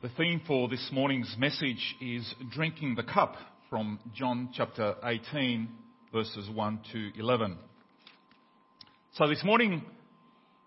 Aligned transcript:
The 0.00 0.10
theme 0.10 0.40
for 0.46 0.68
this 0.68 0.90
morning's 0.92 1.34
message 1.40 1.96
is 2.00 2.32
drinking 2.52 2.94
the 2.94 3.02
cup 3.02 3.34
from 3.68 3.98
John 4.14 4.50
chapter 4.54 4.94
18 5.02 5.68
verses 6.12 6.48
1 6.48 6.80
to 6.92 7.10
11. 7.18 7.58
So 9.14 9.26
this 9.26 9.42
morning 9.42 9.82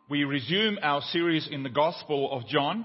we 0.09 0.25
resume 0.25 0.79
our 0.81 0.99
series 1.13 1.47
in 1.49 1.63
the 1.63 1.70
Gospel 1.70 2.29
of 2.29 2.46
John, 2.49 2.83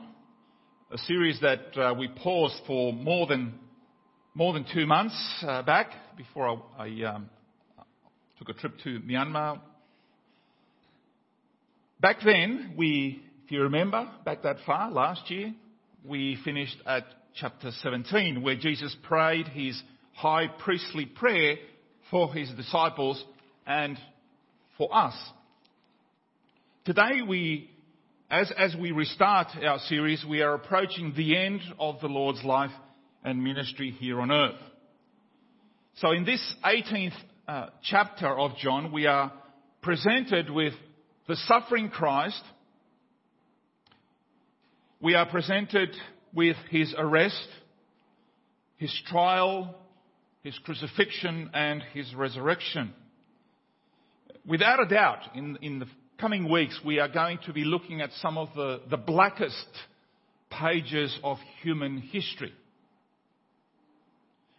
a 0.93 0.99
series 0.99 1.41
that 1.41 1.77
uh, 1.77 1.95
we 1.99 2.07
paused 2.07 2.63
for 2.65 2.93
more 2.93 3.27
than 3.27 3.59
more 4.33 4.53
than 4.53 4.67
two 4.73 4.87
months 4.87 5.17
uh, 5.43 5.63
back 5.63 5.91
before 6.17 6.63
I, 6.79 6.85
I 6.85 7.15
um, 7.15 7.29
took 8.39 8.51
a 8.51 8.55
trip 8.55 8.75
to 8.85 9.01
Myanmar. 9.01 9.59
Back 11.99 12.19
then, 12.25 12.75
we, 12.77 13.21
if 13.45 13.51
you 13.51 13.63
remember, 13.63 14.09
back 14.25 14.45
that 14.45 14.59
far 14.65 14.93
last 14.93 15.29
year, 15.29 15.53
we 16.09 16.39
finished 16.45 16.77
at 16.87 17.05
chapter 17.35 17.71
17 17.83 18.43
where 18.43 18.57
Jesus 18.57 18.95
prayed 19.03 19.49
his 19.49 19.81
high 20.15 20.47
priestly 20.47 21.07
prayer 21.07 21.57
for 22.11 22.33
his 22.33 22.51
disciples 22.51 23.23
and 23.67 23.99
for 24.79 24.95
us. 24.95 25.15
Today 26.85 27.23
we, 27.27 27.71
as, 28.31 28.53
as 28.57 28.77
we 28.81 28.93
restart 28.93 29.49
our 29.65 29.79
series, 29.81 30.25
we 30.29 30.43
are 30.43 30.55
approaching 30.55 31.13
the 31.17 31.37
end 31.37 31.61
of 31.79 32.01
the 32.01 32.09
Lord's 32.09 32.45
life 32.45 32.71
and 33.25 33.43
ministry 33.43 33.91
here 33.91 34.21
on 34.21 34.31
earth. 34.31 34.61
So 35.97 36.13
in 36.13 36.25
this 36.25 36.55
18th 36.65 37.15
uh, 37.49 37.67
chapter 37.83 38.29
of 38.29 38.57
John, 38.59 38.93
we 38.93 39.07
are 39.07 39.33
presented 39.83 40.51
with 40.51 40.75
the 41.27 41.37
suffering 41.37 41.89
Christ 41.89 42.43
we 45.07 45.15
are 45.15 45.27
presented 45.27 45.91
with 46.35 46.57
his 46.69 46.93
arrest, 46.99 47.47
his 48.77 48.93
trial, 49.07 49.73
his 50.43 50.59
crucifixion, 50.65 51.49
and 51.55 51.81
his 51.95 52.13
resurrection. 52.13 52.93
Without 54.45 54.83
a 54.83 54.89
doubt, 54.89 55.21
in, 55.37 55.59
in 55.63 55.79
the 55.79 55.87
coming 56.19 56.51
weeks, 56.51 56.81
we 56.85 56.99
are 56.99 57.07
going 57.07 57.39
to 57.47 57.53
be 57.53 57.63
looking 57.63 58.01
at 58.01 58.11
some 58.21 58.37
of 58.37 58.49
the, 58.57 58.81
the 58.91 58.97
blackest 58.97 59.69
pages 60.51 61.17
of 61.23 61.37
human 61.63 61.99
history. 61.99 62.53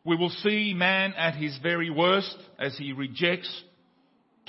We 0.05 0.15
will 0.15 0.29
see 0.29 0.73
man 0.73 1.11
at 1.17 1.35
his 1.35 1.59
very 1.61 1.89
worst 1.89 2.37
as 2.57 2.77
he 2.77 2.93
rejects, 2.93 3.53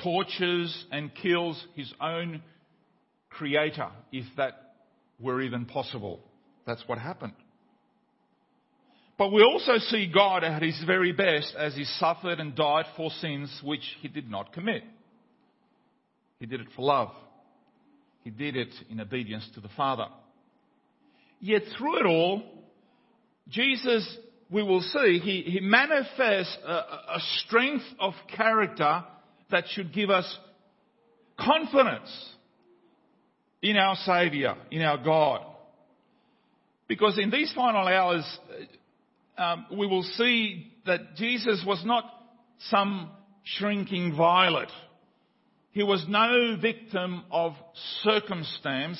tortures, 0.00 0.86
and 0.92 1.12
kills 1.12 1.60
his 1.74 1.92
own 2.00 2.40
creator, 3.30 3.90
if 4.12 4.26
that 4.36 4.67
were 5.20 5.42
even 5.42 5.66
possible. 5.66 6.20
That's 6.66 6.82
what 6.86 6.98
happened. 6.98 7.34
But 9.18 9.32
we 9.32 9.42
also 9.42 9.78
see 9.78 10.10
God 10.12 10.44
at 10.44 10.62
his 10.62 10.80
very 10.86 11.12
best 11.12 11.54
as 11.58 11.74
he 11.74 11.84
suffered 11.84 12.38
and 12.38 12.54
died 12.54 12.84
for 12.96 13.10
sins 13.10 13.60
which 13.64 13.82
he 14.00 14.06
did 14.06 14.30
not 14.30 14.52
commit. 14.52 14.84
He 16.38 16.46
did 16.46 16.60
it 16.60 16.68
for 16.76 16.82
love. 16.82 17.10
He 18.22 18.30
did 18.30 18.56
it 18.56 18.72
in 18.90 19.00
obedience 19.00 19.48
to 19.54 19.60
the 19.60 19.70
Father. 19.76 20.06
Yet 21.40 21.62
through 21.76 22.00
it 22.00 22.06
all, 22.06 22.42
Jesus, 23.48 24.18
we 24.50 24.62
will 24.62 24.82
see, 24.82 25.18
he, 25.18 25.42
he 25.42 25.60
manifests 25.60 26.56
a, 26.64 26.72
a 26.72 27.20
strength 27.44 27.84
of 27.98 28.12
character 28.36 29.02
that 29.50 29.64
should 29.70 29.92
give 29.92 30.10
us 30.10 30.38
confidence 31.38 32.10
in 33.62 33.76
our 33.76 33.96
Saviour, 33.96 34.56
in 34.70 34.82
our 34.82 34.98
God. 34.98 35.44
Because 36.86 37.18
in 37.18 37.30
these 37.30 37.52
final 37.54 37.86
hours, 37.86 38.24
um, 39.36 39.66
we 39.76 39.86
will 39.86 40.02
see 40.02 40.72
that 40.86 41.16
Jesus 41.16 41.62
was 41.66 41.82
not 41.84 42.04
some 42.70 43.10
shrinking 43.44 44.16
violet. 44.16 44.70
He 45.72 45.82
was 45.82 46.04
no 46.08 46.56
victim 46.60 47.24
of 47.30 47.52
circumstance. 48.02 48.98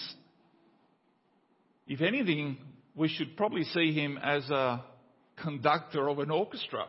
If 1.87 2.03
anything, 2.03 2.59
we 2.95 3.09
should 3.09 3.37
probably 3.37 3.65
see 3.65 3.93
him 3.93 4.19
as 4.23 4.49
a 4.51 4.85
conductor 5.43 6.09
of 6.09 6.19
an 6.19 6.31
orchestra. 6.31 6.87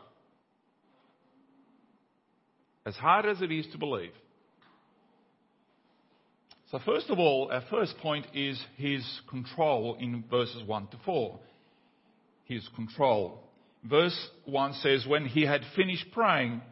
As 2.84 2.94
hard 2.96 3.26
as 3.26 3.40
it 3.40 3.50
is 3.50 3.66
to 3.72 3.78
believe. 3.78 4.12
So 6.70 6.78
first 6.84 7.10
of 7.10 7.18
all, 7.18 7.50
our 7.50 7.64
first 7.68 7.98
point 7.98 8.26
is 8.32 8.60
his 8.76 9.04
control 9.28 9.96
in 9.98 10.22
verses 10.30 10.62
1 10.64 10.86
to 10.88 10.96
4. 11.04 11.40
His 12.44 12.68
control. 12.76 13.42
Verse 13.82 14.28
1 14.44 14.74
says, 14.74 15.04
When 15.06 15.24
he 15.24 15.42
had 15.42 15.62
finished 15.74 16.06
praying, 16.12 16.62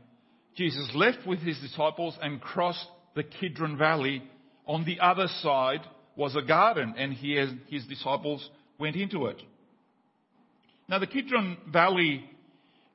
Jesus 0.56 0.88
left 0.94 1.26
with 1.26 1.40
his 1.40 1.58
disciples 1.58 2.16
and 2.22 2.40
crossed 2.40 2.86
the 3.16 3.24
Kidron 3.24 3.76
Valley. 3.76 4.22
On 4.66 4.84
the 4.84 5.00
other 5.00 5.26
side 5.40 5.80
was 6.14 6.36
a 6.36 6.42
garden, 6.42 6.94
and 6.96 7.12
he 7.12 7.36
and 7.36 7.60
his 7.68 7.84
disciples 7.86 8.48
went 8.78 8.94
into 8.94 9.26
it. 9.26 9.42
Now, 10.88 11.00
the 11.00 11.06
Kidron 11.08 11.56
Valley 11.72 12.24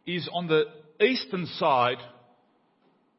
is 0.05 0.29
on 0.31 0.47
the 0.47 0.65
eastern 1.03 1.47
side 1.57 1.97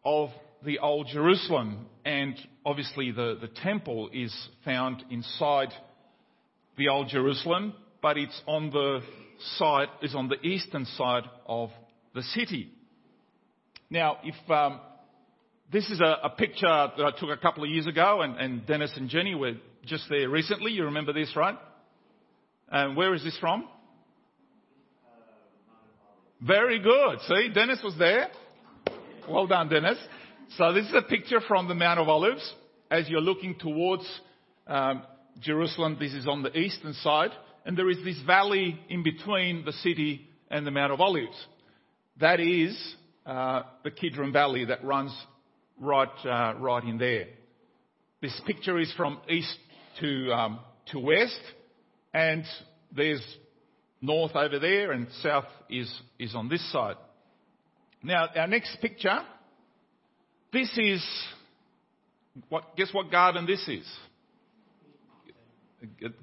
of 0.05 0.31
the 0.65 0.79
Old 0.79 1.09
Jerusalem, 1.09 1.87
and 2.05 2.35
obviously 2.65 3.11
the, 3.11 3.39
the 3.41 3.49
temple 3.49 4.11
is 4.13 4.35
found 4.65 5.05
inside 5.11 5.73
the 6.77 6.89
Old 6.89 7.09
Jerusalem, 7.09 7.75
but 8.03 8.17
it's 8.17 8.41
on 8.47 8.71
the 8.71 9.01
side, 9.57 9.89
is 10.03 10.15
on 10.15 10.29
the 10.29 10.41
eastern 10.47 10.85
side 10.85 11.25
of 11.47 11.71
the 12.15 12.23
city. 12.23 12.71
Now, 13.91 14.19
if 14.25 14.51
um, 14.51 14.81
this 15.73 15.89
is 15.91 16.01
a, 16.01 16.19
a, 16.25 16.31
picture 16.31 16.67
that 16.67 17.05
I 17.05 17.11
took 17.19 17.31
a 17.31 17.37
couple 17.37 17.65
of 17.65 17.71
years 17.71 17.87
ago, 17.87 18.23
and, 18.23 18.37
and, 18.37 18.67
Dennis 18.67 18.93
and 18.97 19.09
Jenny 19.09 19.35
were 19.35 19.55
just 19.85 20.05
there 20.09 20.29
recently. 20.29 20.73
You 20.73 20.85
remember 20.85 21.13
this, 21.13 21.35
right? 21.37 21.57
And 22.71 22.97
where 22.97 23.15
is 23.15 23.23
this 23.23 23.37
from? 23.39 23.69
Very 26.41 26.79
good. 26.79 27.21
See, 27.29 27.51
Dennis 27.55 27.81
was 27.83 27.95
there. 27.99 28.29
Well 29.29 29.47
done, 29.47 29.69
Dennis. 29.69 29.99
So 30.51 30.73
this 30.73 30.87
is 30.87 30.95
a 30.95 31.03
picture 31.03 31.41
from 31.41 31.67
the 31.67 31.75
Mount 31.75 31.99
of 31.99 32.09
Olives. 32.09 32.55
As 32.91 33.09
you're 33.09 33.21
looking 33.21 33.57
towards 33.59 34.05
um, 34.69 35.03
Jerusalem, 35.41 35.97
this 35.99 36.13
is 36.13 36.29
on 36.29 36.43
the 36.43 36.57
eastern 36.57 36.93
side, 36.93 37.31
and 37.65 37.77
there 37.77 37.91
is 37.91 37.99
this 38.05 38.21
valley 38.25 38.79
in 38.89 39.03
between 39.03 39.65
the 39.65 39.73
city 39.73 40.29
and 40.51 40.65
the 40.65 40.71
Mount 40.71 40.93
of 40.93 41.01
Olives. 41.01 41.35
That 42.21 42.39
is 42.39 42.79
uh, 43.27 43.63
the 43.83 43.91
Kidron 43.91 44.33
Valley 44.33 44.67
that 44.67 44.85
runs 44.85 45.13
right, 45.81 46.09
uh, 46.25 46.55
right 46.59 46.85
in 46.85 46.99
there. 46.99 47.27
This 48.23 48.41
picture 48.47 48.79
is 48.79 48.93
from 48.97 49.19
east 49.29 49.57
to, 50.01 50.33
um, 50.33 50.61
to 50.93 51.01
west, 51.01 51.41
and 52.13 52.45
there's 52.95 53.25
north 54.01 54.37
over 54.37 54.61
there, 54.61 54.93
and 54.93 55.09
south 55.21 55.47
is, 55.69 55.93
is 56.19 56.35
on 56.37 56.49
this 56.49 56.71
side. 56.71 56.97
Now, 58.05 58.29
our 58.37 58.47
next 58.47 58.77
picture 58.81 59.21
this 60.55 60.71
is, 60.79 61.05
what, 62.49 62.77
guess 62.77 62.89
what 62.95 63.11
garden 63.11 63.45
this 63.45 63.67
is? 63.69 63.87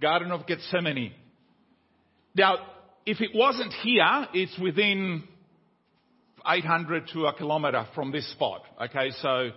Garden 0.01 0.31
of 0.31 0.47
Gethsemane. 0.47 1.11
Now, 2.33 2.55
if 3.05 3.21
it 3.21 3.31
wasn't 3.35 3.73
here, 3.83 4.27
it's 4.33 4.57
within 4.57 5.23
800 6.47 7.09
to 7.13 7.25
a 7.25 7.33
kilometre 7.33 7.85
from 7.93 8.11
this 8.11 8.29
spot. 8.31 8.61
Okay, 8.85 9.11
so, 9.21 9.49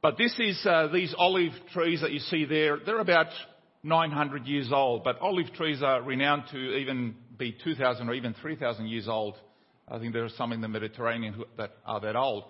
but 0.00 0.16
this 0.16 0.34
is, 0.38 0.64
uh, 0.64 0.88
these 0.92 1.14
olive 1.18 1.52
trees 1.72 2.00
that 2.00 2.12
you 2.12 2.20
see 2.20 2.44
there, 2.44 2.78
they're 2.86 3.00
about 3.00 3.26
900 3.82 4.46
years 4.46 4.70
old, 4.72 5.04
but 5.04 5.18
olive 5.20 5.52
trees 5.52 5.82
are 5.82 6.00
renowned 6.00 6.44
to 6.52 6.76
even 6.76 7.16
be 7.36 7.54
2,000 7.64 8.08
or 8.08 8.14
even 8.14 8.34
3,000 8.40 8.86
years 8.86 9.08
old. 9.08 9.34
I 9.88 9.98
think 9.98 10.14
there 10.14 10.24
are 10.24 10.30
some 10.30 10.52
in 10.52 10.62
the 10.62 10.68
Mediterranean 10.68 11.42
that 11.58 11.72
are 11.84 12.00
that 12.00 12.16
old. 12.16 12.44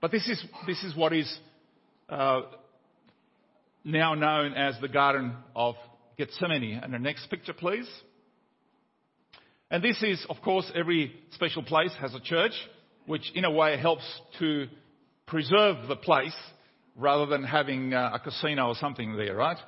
But 0.00 0.10
this 0.10 0.28
is, 0.28 0.44
this 0.66 0.82
is 0.84 0.94
what 0.94 1.12
is 1.12 1.38
uh, 2.08 2.42
now 3.84 4.14
known 4.14 4.52
as 4.52 4.74
the 4.80 4.88
Garden 4.88 5.34
of 5.54 5.74
Gethsemane. 6.18 6.80
And 6.82 6.92
the 6.92 6.98
next 6.98 7.28
picture, 7.30 7.52
please. 7.52 7.88
And 9.70 9.82
this 9.82 10.02
is, 10.02 10.24
of 10.28 10.36
course, 10.42 10.70
every 10.74 11.12
special 11.32 11.62
place 11.62 11.92
has 12.00 12.14
a 12.14 12.20
church, 12.20 12.52
which 13.06 13.32
in 13.34 13.44
a 13.44 13.50
way 13.50 13.76
helps 13.78 14.04
to 14.38 14.66
preserve 15.26 15.88
the 15.88 15.96
place 15.96 16.36
rather 16.94 17.26
than 17.26 17.42
having 17.42 17.92
uh, 17.92 18.12
a 18.14 18.20
casino 18.20 18.68
or 18.68 18.74
something 18.76 19.16
there, 19.16 19.34
right? 19.34 19.58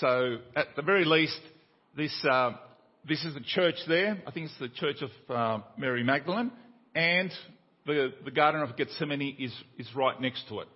So 0.00 0.38
at 0.54 0.68
the 0.76 0.82
very 0.82 1.04
least, 1.04 1.40
this, 1.96 2.14
uh, 2.30 2.52
this 3.08 3.24
is 3.24 3.34
the 3.34 3.40
church 3.40 3.76
there. 3.88 4.18
I 4.26 4.30
think 4.30 4.46
it's 4.46 4.58
the 4.60 4.68
church 4.68 5.02
of 5.02 5.10
uh, 5.34 5.64
Mary 5.76 6.04
Magdalene. 6.04 6.52
And 6.94 7.30
the, 7.94 8.12
the 8.24 8.30
Garden 8.30 8.62
of 8.62 8.76
Gethsemane 8.76 9.36
is, 9.38 9.52
is 9.78 9.88
right 9.94 10.20
next 10.20 10.48
to 10.48 10.60
it. 10.60 10.68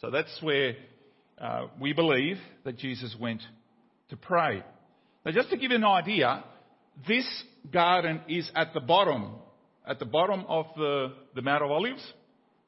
So 0.00 0.10
that's 0.10 0.36
where 0.42 0.74
uh, 1.38 1.66
we 1.80 1.92
believe 1.92 2.38
that 2.64 2.78
Jesus 2.78 3.14
went 3.18 3.42
to 4.10 4.16
pray. 4.16 4.62
Now, 5.24 5.32
just 5.32 5.50
to 5.50 5.56
give 5.56 5.70
you 5.70 5.76
an 5.76 5.84
idea, 5.84 6.44
this 7.08 7.26
garden 7.72 8.20
is 8.28 8.50
at 8.54 8.74
the 8.74 8.80
bottom, 8.80 9.36
at 9.86 9.98
the 9.98 10.04
bottom 10.04 10.44
of 10.48 10.66
the, 10.76 11.12
the 11.34 11.42
Mount 11.42 11.62
of 11.62 11.70
Olives. 11.70 12.04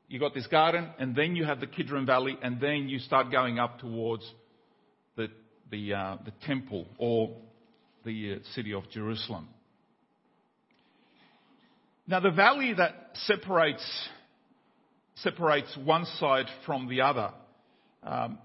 You've 0.08 0.20
got 0.20 0.34
this 0.34 0.46
garden, 0.46 0.88
and 0.98 1.16
then 1.16 1.34
you 1.34 1.44
have 1.44 1.60
the 1.60 1.66
Kidron 1.66 2.06
Valley, 2.06 2.38
and 2.43 2.60
then 2.60 2.88
you 2.88 2.98
start 3.00 3.31
going 3.31 3.58
up 3.58 3.81
towards 3.81 4.25
the 5.16 5.28
the 5.70 5.94
uh, 5.94 6.16
the 6.25 6.32
temple 6.46 6.87
or 6.96 7.37
the 8.04 8.34
uh, 8.34 8.38
city 8.54 8.72
of 8.72 8.88
Jerusalem. 8.90 9.48
Now, 12.08 12.20
the 12.20 12.31
valley 12.31 12.73
that 12.73 13.11
separates 13.14 14.08
separates 15.17 15.76
one 15.82 16.05
side 16.05 16.47
from 16.64 16.88
the 16.88 17.00
other, 17.00 17.31
um, 18.03 18.38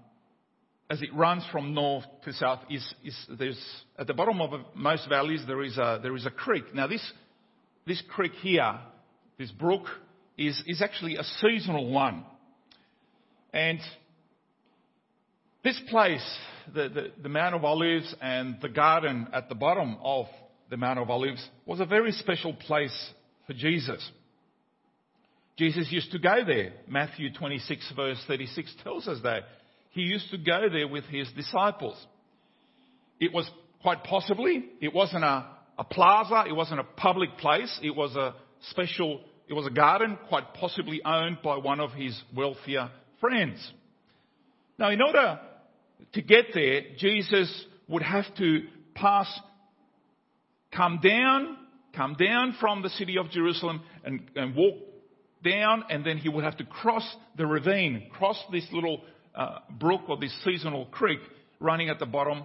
as 0.90 1.02
it 1.02 1.14
runs 1.14 1.44
from 1.52 1.74
north 1.74 2.04
to 2.24 2.32
south, 2.32 2.60
is, 2.70 2.94
is 3.04 3.26
there's 3.38 3.62
at 3.98 4.06
the 4.06 4.14
bottom 4.14 4.40
of 4.40 4.50
most 4.74 5.08
valleys 5.08 5.42
there 5.46 5.62
is 5.62 5.76
a 5.78 6.00
there 6.02 6.16
is 6.16 6.26
a 6.26 6.30
creek. 6.30 6.74
Now, 6.74 6.88
this 6.88 7.12
this 7.86 8.02
creek 8.08 8.32
here, 8.40 8.80
this 9.38 9.52
brook, 9.52 9.86
is 10.36 10.60
is 10.66 10.82
actually 10.82 11.16
a 11.16 11.24
seasonal 11.24 11.88
one, 11.90 12.24
and 13.52 13.78
this 15.62 15.80
place, 15.88 16.38
the, 16.74 16.88
the, 16.88 17.12
the 17.22 17.28
Mount 17.28 17.54
of 17.54 17.64
Olives 17.64 18.12
and 18.20 18.56
the 18.60 18.68
garden 18.68 19.28
at 19.32 19.48
the 19.48 19.54
bottom 19.54 19.96
of 20.02 20.26
the 20.68 20.76
Mount 20.76 20.98
of 20.98 21.08
Olives, 21.10 21.48
was 21.64 21.78
a 21.78 21.86
very 21.86 22.10
special 22.10 22.52
place 22.52 23.12
for 23.46 23.52
Jesus. 23.52 24.10
Jesus 25.56 25.88
used 25.90 26.12
to 26.12 26.18
go 26.18 26.44
there. 26.46 26.72
Matthew 26.88 27.32
26 27.32 27.92
verse 27.94 28.22
36 28.26 28.74
tells 28.82 29.06
us 29.06 29.18
that. 29.22 29.42
He 29.90 30.02
used 30.02 30.30
to 30.30 30.38
go 30.38 30.68
there 30.70 30.88
with 30.88 31.04
his 31.04 31.30
disciples. 31.36 31.96
It 33.20 33.32
was 33.32 33.48
quite 33.82 34.04
possibly, 34.04 34.64
it 34.80 34.94
wasn't 34.94 35.24
a, 35.24 35.46
a 35.78 35.84
plaza, 35.84 36.44
it 36.48 36.52
wasn't 36.52 36.80
a 36.80 36.84
public 36.84 37.36
place, 37.38 37.78
it 37.82 37.94
was 37.94 38.16
a 38.16 38.34
special, 38.70 39.20
it 39.48 39.54
was 39.54 39.66
a 39.66 39.70
garden 39.70 40.18
quite 40.28 40.54
possibly 40.54 41.02
owned 41.04 41.38
by 41.42 41.56
one 41.56 41.80
of 41.80 41.92
his 41.92 42.18
wealthier 42.34 42.90
friends. 43.20 43.72
Now 44.78 44.90
in 44.90 45.02
order 45.02 45.40
to 46.12 46.22
get 46.22 46.46
there, 46.54 46.80
Jesus 46.98 47.66
would 47.88 48.02
have 48.02 48.24
to 48.38 48.62
pass, 48.94 49.28
come 50.74 51.00
down 51.02 51.58
come 51.94 52.14
down 52.14 52.56
from 52.60 52.82
the 52.82 52.88
city 52.90 53.18
of 53.18 53.30
Jerusalem 53.30 53.82
and, 54.04 54.22
and 54.34 54.54
walk 54.54 54.76
down, 55.44 55.84
and 55.90 56.04
then 56.04 56.18
he 56.18 56.28
would 56.28 56.44
have 56.44 56.56
to 56.58 56.64
cross 56.64 57.04
the 57.36 57.46
ravine, 57.46 58.08
cross 58.12 58.36
this 58.50 58.66
little 58.72 59.02
uh, 59.34 59.58
brook 59.78 60.02
or 60.08 60.18
this 60.18 60.34
seasonal 60.44 60.86
creek 60.86 61.20
running 61.60 61.88
at 61.88 61.98
the 61.98 62.06
bottom 62.06 62.44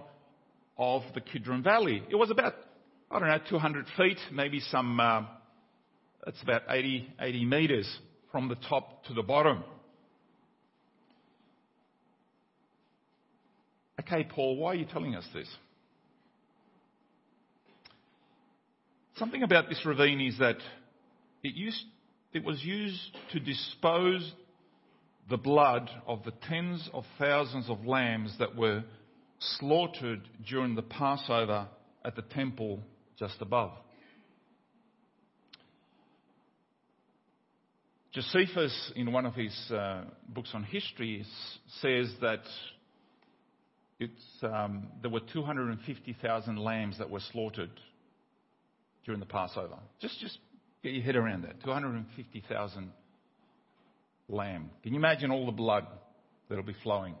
of 0.76 1.02
the 1.14 1.20
Kidron 1.20 1.62
Valley. 1.62 2.02
It 2.10 2.16
was 2.16 2.30
about, 2.30 2.54
I 3.10 3.18
don't 3.18 3.28
know, 3.28 3.38
200 3.48 3.86
feet, 3.96 4.18
maybe 4.32 4.60
some, 4.60 4.98
uh, 5.00 5.22
it's 6.26 6.42
about 6.42 6.62
80, 6.68 7.08
80 7.20 7.44
meters 7.44 7.98
from 8.30 8.48
the 8.48 8.56
top 8.68 9.04
to 9.06 9.14
the 9.14 9.22
bottom. 9.22 9.64
Okay, 14.00 14.26
Paul, 14.30 14.56
why 14.56 14.72
are 14.72 14.74
you 14.76 14.86
telling 14.86 15.14
us 15.14 15.24
this? 15.34 15.48
Something 19.18 19.42
about 19.42 19.68
this 19.68 19.84
ravine 19.84 20.20
is 20.20 20.38
that 20.38 20.58
it, 21.42 21.54
used, 21.54 21.84
it 22.32 22.44
was 22.44 22.62
used 22.62 23.16
to 23.32 23.40
dispose 23.40 24.32
the 25.28 25.36
blood 25.36 25.90
of 26.06 26.22
the 26.22 26.30
tens 26.48 26.88
of 26.94 27.02
thousands 27.18 27.68
of 27.68 27.84
lambs 27.84 28.36
that 28.38 28.54
were 28.54 28.84
slaughtered 29.40 30.20
during 30.48 30.76
the 30.76 30.82
Passover 30.82 31.66
at 32.04 32.14
the 32.14 32.22
temple 32.22 32.78
just 33.18 33.34
above. 33.40 33.72
Josephus, 38.12 38.92
in 38.94 39.10
one 39.10 39.26
of 39.26 39.34
his 39.34 39.70
uh, 39.72 40.04
books 40.28 40.50
on 40.54 40.62
history, 40.62 41.24
says 41.80 42.12
that 42.20 42.42
um, 44.44 44.86
there 45.02 45.10
were 45.10 45.20
250,000 45.32 46.56
lambs 46.56 46.98
that 46.98 47.10
were 47.10 47.20
slaughtered 47.32 47.70
during 49.04 49.20
the 49.20 49.26
Passover. 49.26 49.76
Just, 50.00 50.18
just 50.20 50.38
get 50.82 50.92
your 50.92 51.02
head 51.02 51.16
around 51.16 51.42
that. 51.44 51.62
250,000 51.64 52.90
lamb. 54.28 54.70
Can 54.82 54.92
you 54.92 54.98
imagine 54.98 55.30
all 55.30 55.46
the 55.46 55.52
blood 55.52 55.86
that'll 56.48 56.64
be 56.64 56.76
flowing? 56.82 57.14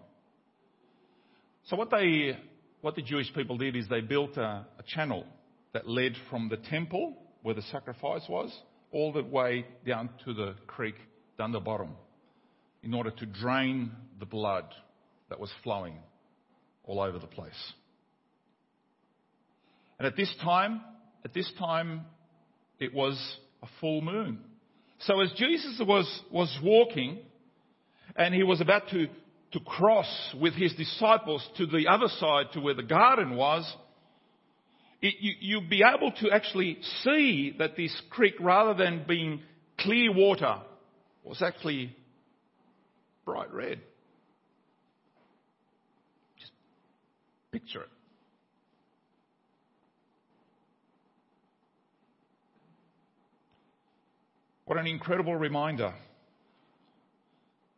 So 1.66 1.76
what 1.76 1.90
they, 1.90 2.38
what 2.80 2.94
the 2.94 3.02
Jewish 3.02 3.32
people 3.34 3.58
did 3.58 3.76
is 3.76 3.88
they 3.88 4.00
built 4.00 4.36
a, 4.36 4.66
a 4.78 4.82
channel 4.86 5.24
that 5.72 5.88
led 5.88 6.12
from 6.30 6.48
the 6.48 6.56
temple 6.56 7.14
where 7.42 7.54
the 7.54 7.62
sacrifice 7.62 8.22
was 8.28 8.56
all 8.90 9.12
the 9.12 9.22
way 9.22 9.66
down 9.86 10.08
to 10.24 10.32
the 10.32 10.54
creek 10.66 10.94
down 11.36 11.52
the 11.52 11.60
bottom 11.60 11.90
in 12.82 12.94
order 12.94 13.10
to 13.10 13.26
drain 13.26 13.90
the 14.18 14.26
blood 14.26 14.64
that 15.28 15.38
was 15.38 15.50
flowing 15.62 15.98
all 16.84 17.00
over 17.00 17.18
the 17.18 17.26
place. 17.26 17.72
And 19.98 20.06
at 20.06 20.16
this 20.16 20.32
time, 20.42 20.80
at 21.28 21.34
this 21.34 21.52
time, 21.58 22.06
it 22.78 22.94
was 22.94 23.18
a 23.62 23.66
full 23.82 24.00
moon. 24.00 24.38
So 25.00 25.20
as 25.20 25.30
Jesus 25.36 25.78
was, 25.86 26.22
was 26.32 26.58
walking 26.62 27.18
and 28.16 28.34
he 28.34 28.42
was 28.42 28.62
about 28.62 28.88
to, 28.92 29.08
to 29.52 29.60
cross 29.60 30.34
with 30.40 30.54
his 30.54 30.74
disciples 30.74 31.46
to 31.58 31.66
the 31.66 31.86
other 31.86 32.08
side 32.18 32.46
to 32.54 32.60
where 32.60 32.72
the 32.72 32.82
garden 32.82 33.36
was, 33.36 33.70
it, 35.02 35.16
you, 35.20 35.34
you'd 35.40 35.68
be 35.68 35.82
able 35.82 36.12
to 36.12 36.30
actually 36.30 36.78
see 37.04 37.54
that 37.58 37.76
this 37.76 37.94
creek, 38.08 38.34
rather 38.40 38.72
than 38.72 39.04
being 39.06 39.42
clear 39.78 40.10
water, 40.10 40.62
was 41.24 41.42
actually 41.42 41.94
bright 43.26 43.52
red. 43.52 43.82
Just 46.38 46.52
picture 47.52 47.82
it. 47.82 47.88
What 54.68 54.76
an 54.78 54.86
incredible 54.86 55.34
reminder. 55.34 55.94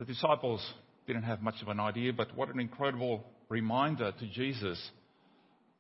The 0.01 0.05
disciples 0.05 0.61
didn't 1.07 1.23
have 1.23 1.41
much 1.41 1.63
of 1.63 1.69
an 1.69 1.79
idea, 1.79 2.13
but 2.13 2.37
what 2.37 2.53
an 2.53 2.59
incredible 2.59 3.23
reminder 3.49 4.11
to 4.11 4.27
Jesus 4.27 4.91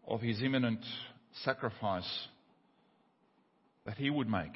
of 0.06 0.20
his 0.20 0.40
imminent 0.40 0.78
sacrifice 1.42 2.08
that 3.86 3.96
he 3.96 4.08
would 4.08 4.28
make 4.28 4.52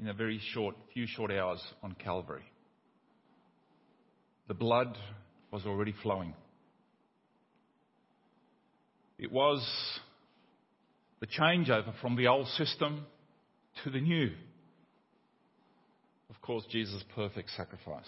in 0.00 0.08
a 0.08 0.12
very 0.12 0.40
short, 0.52 0.74
few 0.92 1.06
short 1.06 1.30
hours 1.30 1.62
on 1.84 1.94
Calvary. 1.94 2.50
The 4.48 4.54
blood 4.54 4.98
was 5.52 5.66
already 5.66 5.94
flowing. 6.02 6.34
It 9.20 9.30
was 9.30 9.64
the 11.20 11.28
changeover 11.28 11.92
from 12.00 12.16
the 12.16 12.26
old 12.26 12.48
system 12.48 13.06
to 13.84 13.90
the 13.90 14.00
new 14.00 14.32
of 16.30 16.40
course, 16.40 16.64
Jesus' 16.70 17.02
perfect 17.14 17.50
sacrifice. 17.50 18.06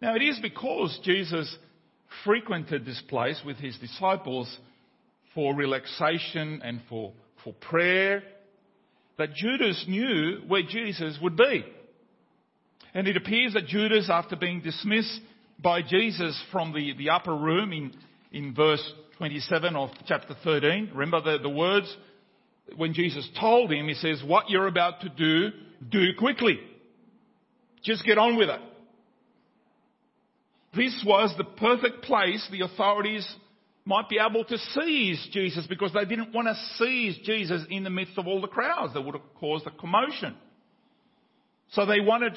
Now, 0.00 0.14
it 0.14 0.22
is 0.22 0.38
because 0.40 0.98
Jesus 1.02 1.56
frequented 2.24 2.84
this 2.84 3.02
place 3.08 3.40
with 3.44 3.56
his 3.56 3.76
disciples 3.78 4.56
for 5.34 5.54
relaxation 5.54 6.62
and 6.62 6.80
for, 6.88 7.12
for 7.42 7.52
prayer 7.54 8.22
that 9.18 9.34
Judas 9.34 9.84
knew 9.88 10.42
where 10.46 10.62
Jesus 10.62 11.18
would 11.20 11.36
be. 11.36 11.64
And 12.94 13.08
it 13.08 13.16
appears 13.16 13.54
that 13.54 13.66
Judas, 13.66 14.08
after 14.08 14.36
being 14.36 14.60
dismissed 14.60 15.20
by 15.58 15.82
Jesus 15.82 16.40
from 16.52 16.72
the, 16.72 16.94
the 16.96 17.10
upper 17.10 17.34
room 17.34 17.72
in, 17.72 17.92
in 18.32 18.54
verse 18.54 18.82
27 19.18 19.74
of 19.74 19.90
chapter 20.06 20.36
13, 20.44 20.90
remember 20.94 21.20
the, 21.20 21.42
the 21.42 21.48
words 21.48 21.94
when 22.76 22.94
Jesus 22.94 23.28
told 23.38 23.72
him, 23.72 23.88
he 23.88 23.94
says, 23.94 24.22
What 24.24 24.48
you're 24.48 24.68
about 24.68 25.00
to 25.02 25.08
do, 25.08 25.50
do 25.88 26.08
quickly. 26.18 26.58
Just 27.84 28.04
get 28.04 28.18
on 28.18 28.36
with 28.36 28.48
it. 28.48 28.60
This 30.74 31.04
was 31.06 31.32
the 31.36 31.44
perfect 31.44 32.02
place 32.02 32.46
the 32.50 32.62
authorities 32.62 33.28
might 33.84 34.08
be 34.08 34.18
able 34.18 34.44
to 34.44 34.58
seize 34.58 35.28
Jesus 35.30 35.66
because 35.68 35.92
they 35.92 36.06
didn't 36.06 36.34
want 36.34 36.48
to 36.48 36.54
seize 36.78 37.18
Jesus 37.24 37.62
in 37.70 37.84
the 37.84 37.90
midst 37.90 38.18
of 38.18 38.26
all 38.26 38.40
the 38.40 38.48
crowds 38.48 38.94
that 38.94 39.02
would 39.02 39.14
have 39.14 39.34
caused 39.38 39.66
a 39.66 39.70
commotion. 39.70 40.34
So 41.72 41.84
they 41.84 42.00
wanted 42.00 42.32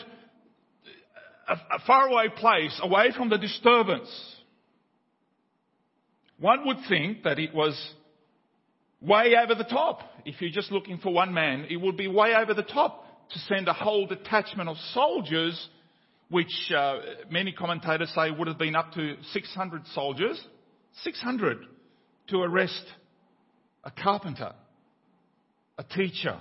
a, 1.47 1.53
a 1.53 1.79
faraway 1.87 2.27
place 2.35 2.77
away 2.83 3.11
from 3.15 3.29
the 3.29 3.37
disturbance. 3.37 4.09
One 6.39 6.67
would 6.67 6.77
think 6.89 7.23
that 7.23 7.39
it 7.39 7.53
was 7.53 7.73
way 9.01 9.33
over 9.41 9.55
the 9.55 9.63
top. 9.63 10.01
If 10.25 10.41
you're 10.41 10.51
just 10.51 10.71
looking 10.71 10.97
for 10.97 11.13
one 11.13 11.33
man, 11.33 11.65
it 11.69 11.77
would 11.77 11.97
be 11.97 12.07
way 12.07 12.35
over 12.35 12.53
the 12.53 12.63
top 12.63 13.05
to 13.31 13.39
send 13.39 13.67
a 13.67 13.73
whole 13.73 14.07
detachment 14.07 14.69
of 14.69 14.77
soldiers, 14.93 15.69
which 16.29 16.71
uh, 16.75 16.99
many 17.29 17.51
commentators 17.51 18.11
say 18.15 18.31
would 18.31 18.47
have 18.47 18.57
been 18.57 18.75
up 18.75 18.93
to 18.93 19.15
600 19.31 19.87
soldiers, 19.93 20.41
600 21.03 21.59
to 22.29 22.41
arrest 22.41 22.83
a 23.83 23.91
carpenter. 23.91 24.53
a 25.77 25.83
teacher. 25.83 26.39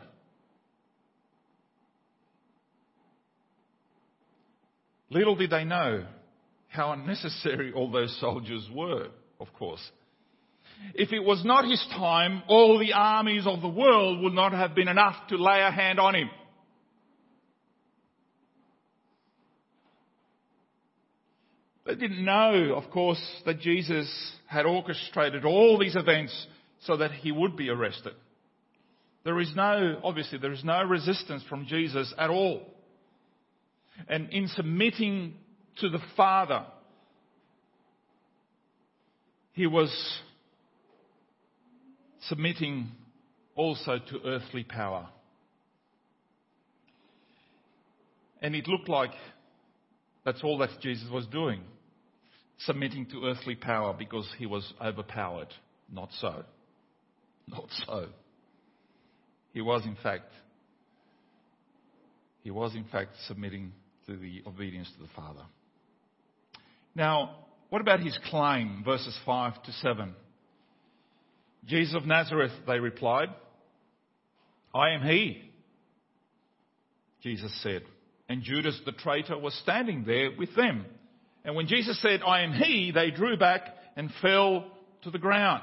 Little 5.11 5.37
did 5.37 5.51
they 5.51 5.65
know 5.65 6.07
how 6.69 6.93
unnecessary 6.93 7.73
all 7.73 7.91
those 7.91 8.19
soldiers 8.21 8.69
were, 8.75 9.09
of 9.41 9.53
course. 9.53 9.81
If 10.95 11.13
it 11.13 11.21
was 11.21 11.45
not 11.45 11.65
his 11.65 11.85
time, 11.93 12.43
all 12.49 12.79
the 12.79 12.93
armies 12.93 13.47
of 13.47 13.63
the 13.63 13.69
world 13.69 14.23
would 14.23 14.33
not 14.33 14.53
have 14.53 14.75
been 14.75 14.89
enough 14.89 15.15
to 15.29 15.37
lay 15.37 15.63
a 15.63 15.71
hand 15.71 16.01
on 16.01 16.15
him. 16.15 16.29
They 21.87 21.95
didn't 21.95 22.25
know, 22.25 22.75
of 22.75 22.91
course, 22.91 23.23
that 23.45 23.61
Jesus 23.61 24.09
had 24.49 24.67
orchestrated 24.67 25.45
all 25.45 25.79
these 25.79 25.95
events 25.95 26.47
so 26.81 26.97
that 26.97 27.13
he 27.13 27.31
would 27.31 27.57
be 27.57 27.69
arrested. 27.69 28.15
There 29.25 29.39
is 29.39 29.53
no, 29.55 30.01
obviously, 30.03 30.39
there 30.39 30.53
is 30.53 30.65
no 30.65 30.83
resistance 30.83 31.45
from 31.49 31.67
Jesus 31.67 32.13
at 32.19 32.29
all. 32.29 32.63
And 34.09 34.31
in 34.31 34.49
submitting 34.49 35.35
to 35.79 35.89
the 35.89 36.01
Father, 36.17 36.67
he 39.53 39.67
was 39.67 39.91
submitting 42.23 42.89
also 43.55 43.99
to 44.11 44.21
earthly 44.25 44.65
power. 44.65 45.09
And 48.43 48.55
it 48.55 48.67
looked 48.67 48.89
like 48.89 49.13
that's 50.25 50.43
all 50.43 50.59
that 50.59 50.71
Jesus 50.83 51.09
was 51.11 51.27
doing 51.27 51.63
submitting 52.59 53.07
to 53.07 53.27
earthly 53.27 53.55
power 53.55 53.95
because 53.97 54.29
he 54.39 54.47
was 54.47 54.73
overpowered. 54.83 55.49
Not 55.93 56.11
so. 56.21 56.45
Not 57.49 57.69
so. 57.87 58.07
He 59.53 59.61
was 59.61 59.85
in 59.85 59.97
fact, 60.03 60.31
he 62.43 62.51
was 62.51 62.75
in 62.75 62.85
fact 62.85 63.11
submitting 63.27 63.73
to 64.07 64.17
the 64.17 64.43
obedience 64.47 64.91
to 64.97 65.03
the 65.03 65.11
Father. 65.15 65.43
Now, 66.95 67.47
what 67.69 67.81
about 67.81 68.01
his 68.01 68.19
claim, 68.31 68.83
verses 68.85 69.17
5 69.27 69.63
to 69.65 69.73
7? 69.73 70.15
Jesus 71.67 71.95
of 71.95 72.07
Nazareth, 72.07 72.53
they 72.67 72.79
replied, 72.79 73.29
I 74.75 74.91
am 74.91 75.03
he, 75.03 75.51
Jesus 77.23 77.53
said. 77.63 77.83
And 78.29 78.43
Judas 78.43 78.81
the 78.85 78.93
traitor 78.93 79.39
was 79.39 79.55
standing 79.63 80.05
there 80.05 80.31
with 80.37 80.55
them. 80.55 80.85
And 81.47 81.55
when 81.55 81.69
Jesus 81.69 82.01
said, 82.03 82.21
I 82.27 82.43
am 82.43 82.53
he, 82.53 82.91
they 82.91 83.13
drew 83.13 83.37
back 83.37 83.63
and 83.97 84.11
fell 84.21 84.67
to 85.05 85.11
the 85.13 85.19
ground. 85.19 85.63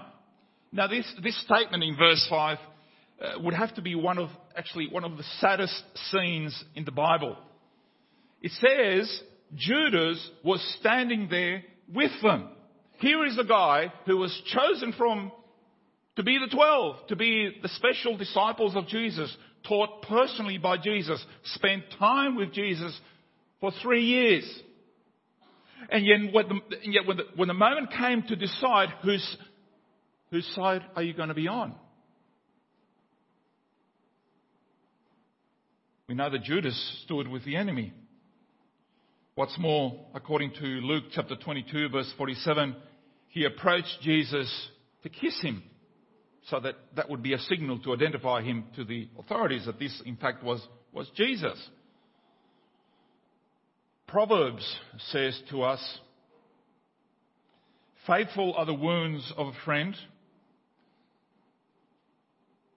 Now 0.72 0.88
this, 0.88 1.06
this 1.22 1.40
statement 1.44 1.84
in 1.84 1.98
verse 1.98 2.26
5 2.30 2.58
uh, 3.22 3.40
would 3.42 3.54
have 3.54 3.76
to 3.76 3.82
be 3.82 3.94
one 3.94 4.18
of, 4.18 4.30
actually 4.56 4.88
one 4.90 5.04
of 5.04 5.18
the 5.18 5.26
saddest 5.40 5.84
scenes 6.10 6.64
in 6.74 6.86
the 6.86 6.92
Bible. 6.92 7.38
It 8.42 8.52
says 8.54 9.22
Judas 9.56 10.26
was 10.44 10.62
standing 10.80 11.28
there 11.30 11.64
with 11.94 12.12
them. 12.24 12.48
Here 13.00 13.26
is 13.26 13.38
a 13.38 13.44
guy 13.44 13.92
who 14.06 14.18
was 14.18 14.42
chosen 14.48 14.94
from 14.94 15.34
to 16.16 16.24
be 16.24 16.38
the 16.38 16.56
twelve, 16.56 17.08
to 17.08 17.16
be 17.18 17.58
the 17.62 17.68
special 17.68 18.16
disciples 18.16 18.76
of 18.76 18.88
Jesus, 18.88 19.36
taught 19.68 20.04
personally 20.04 20.58
by 20.58 20.78
Jesus, 20.78 21.24
spent 21.44 21.84
time 22.00 22.36
with 22.36 22.54
Jesus 22.54 22.98
for 23.60 23.72
three 23.82 24.06
years. 24.06 24.62
And 25.90 26.06
yet, 26.06 26.34
when 26.34 26.48
the, 26.48 26.60
yet 26.84 27.06
when, 27.06 27.18
the, 27.18 27.24
when 27.36 27.48
the 27.48 27.54
moment 27.54 27.92
came 27.92 28.24
to 28.24 28.36
decide 28.36 28.90
whose, 29.04 29.38
whose 30.32 30.48
side 30.56 30.82
are 30.96 31.04
you 31.04 31.14
going 31.14 31.30
to 31.30 31.36
be 31.36 31.48
on? 31.48 31.76
We 36.08 36.16
know 36.16 36.30
that 36.30 36.44
Judas 36.44 37.02
stood 37.06 37.28
with 37.28 37.46
the 37.46 37.56
enemy. 37.56 37.94
What's 39.36 39.58
more, 39.58 40.06
according 40.14 40.52
to 40.60 40.66
Luke 40.66 41.06
chapter 41.14 41.36
22 41.36 41.90
verse 41.90 42.14
47, 42.18 42.76
he 43.30 43.46
approached 43.46 43.98
Jesus 44.02 44.70
to 45.02 45.10
kiss 45.10 45.42
him 45.42 45.64
so 46.50 46.60
that 46.60 46.76
that 46.96 47.10
would 47.10 47.24
be 47.24 47.34
a 47.34 47.40
signal 47.40 47.80
to 47.80 47.94
identify 47.94 48.42
him 48.42 48.66
to 48.76 48.84
the 48.84 49.08
authorities 49.18 49.66
that 49.66 49.80
this 49.80 50.02
in 50.06 50.18
fact 50.18 50.44
was, 50.44 50.62
was 50.92 51.10
Jesus. 51.16 51.58
Proverbs 54.14 54.64
says 55.08 55.42
to 55.50 55.64
us, 55.64 55.82
faithful 58.06 58.54
are 58.56 58.68
the 58.68 58.74
wounds 58.76 59.34
of 59.36 59.48
a 59.48 59.54
friend. 59.66 59.96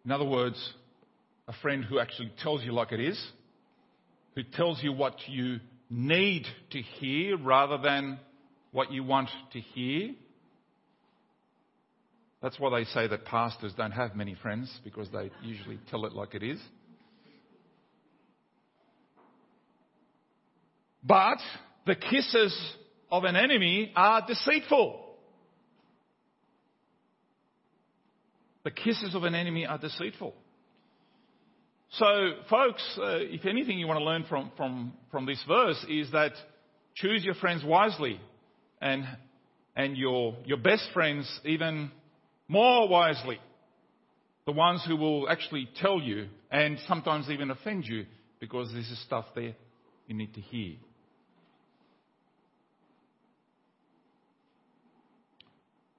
In 0.07 0.13
other 0.13 0.25
words, 0.25 0.57
a 1.47 1.53
friend 1.61 1.85
who 1.85 1.99
actually 1.99 2.33
tells 2.43 2.65
you 2.65 2.73
like 2.73 2.91
it 2.91 3.01
is, 3.01 3.23
who 4.35 4.45
tells 4.45 4.83
you 4.83 4.95
what 4.95 5.17
you 5.29 5.61
need 5.91 6.47
to 6.71 6.81
hear 6.81 7.37
rather 7.37 7.77
than 7.77 8.19
what 8.73 8.91
you 8.91 9.05
want 9.05 9.29
to 9.53 9.61
hear. 9.61 10.15
That's 12.41 12.59
why 12.59 12.81
they 12.81 12.87
say 12.87 13.09
that 13.09 13.27
pastors 13.27 13.75
don't 13.77 13.93
have 13.93 14.17
many 14.17 14.37
friends 14.41 14.75
because 14.83 15.11
they 15.11 15.31
usually 15.43 15.81
tell 15.91 16.07
it 16.07 16.15
like 16.15 16.35
it 16.35 16.43
is. 16.43 16.59
But 21.03 21.39
the 21.87 21.95
kisses 21.95 22.57
of 23.11 23.25
an 23.25 23.37
enemy 23.37 23.93
are 23.95 24.27
deceitful. 24.27 25.05
The 28.65 28.71
kisses 28.73 29.15
of 29.15 29.23
an 29.23 29.35
enemy 29.35 29.65
are 29.65 29.79
deceitful. 29.79 30.35
So, 31.91 32.33
folks, 32.51 32.83
uh, 33.01 33.19
if 33.21 33.47
anything 33.47 33.79
you 33.79 33.87
want 33.87 34.01
to 34.01 34.05
learn 34.05 34.25
from, 34.29 34.51
from, 34.57 34.93
from 35.13 35.25
this 35.25 35.43
verse 35.47 35.85
is 35.89 36.11
that 36.11 36.33
choose 36.97 37.25
your 37.25 37.35
friends 37.35 37.63
wisely 37.65 38.21
and, 38.81 39.05
and 39.77 39.97
your, 39.97 40.35
your 40.45 40.59
best 40.59 40.89
friends 40.93 41.41
even 41.45 41.93
more 42.49 42.89
wisely. 42.89 43.39
The 44.47 44.53
ones 44.53 44.85
who 44.87 44.97
will 44.97 45.29
actually 45.29 45.69
tell 45.77 46.01
you 46.01 46.27
and 46.51 46.79
sometimes 46.89 47.31
even 47.31 47.53
offend 47.53 47.87
you 47.87 48.07
because 48.41 48.73
this 48.73 48.91
is 48.91 49.01
stuff 49.05 49.27
there 49.37 49.55
you 50.07 50.15
need 50.15 50.35
to 50.35 50.41
hear. 50.41 50.77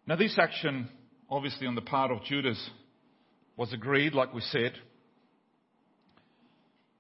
Now, 0.06 0.16
this 0.16 0.38
action, 0.40 0.88
obviously, 1.30 1.68
on 1.68 1.76
the 1.76 1.82
part 1.82 2.12
of 2.12 2.24
Judas, 2.24 2.70
was 3.58 3.74
agreed, 3.74 4.14
like 4.14 4.34
we 4.34 4.42
said. 4.42 4.74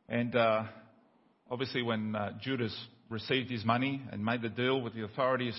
And 0.09 0.35
uh, 0.35 0.63
obviously, 1.49 1.81
when 1.83 2.15
uh, 2.15 2.33
Judas 2.41 2.75
received 3.09 3.49
his 3.49 3.63
money 3.63 4.01
and 4.11 4.23
made 4.25 4.41
the 4.41 4.49
deal 4.49 4.81
with 4.81 4.93
the 4.93 5.05
authorities, 5.05 5.57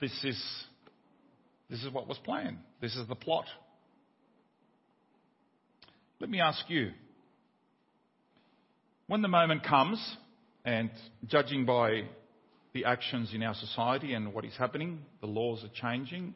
this 0.00 0.12
is, 0.22 0.42
this 1.70 1.82
is 1.82 1.90
what 1.92 2.06
was 2.06 2.18
planned. 2.18 2.58
This 2.80 2.94
is 2.94 3.08
the 3.08 3.14
plot. 3.14 3.46
Let 6.20 6.28
me 6.28 6.40
ask 6.40 6.68
you 6.68 6.90
when 9.08 9.22
the 9.22 9.28
moment 9.28 9.64
comes, 9.64 10.16
and 10.64 10.90
judging 11.26 11.64
by 11.64 12.02
the 12.74 12.84
actions 12.84 13.32
in 13.34 13.42
our 13.42 13.54
society 13.54 14.12
and 14.12 14.32
what 14.34 14.44
is 14.44 14.54
happening. 14.56 15.00
The 15.20 15.26
laws 15.26 15.64
are 15.64 15.70
changing. 15.74 16.34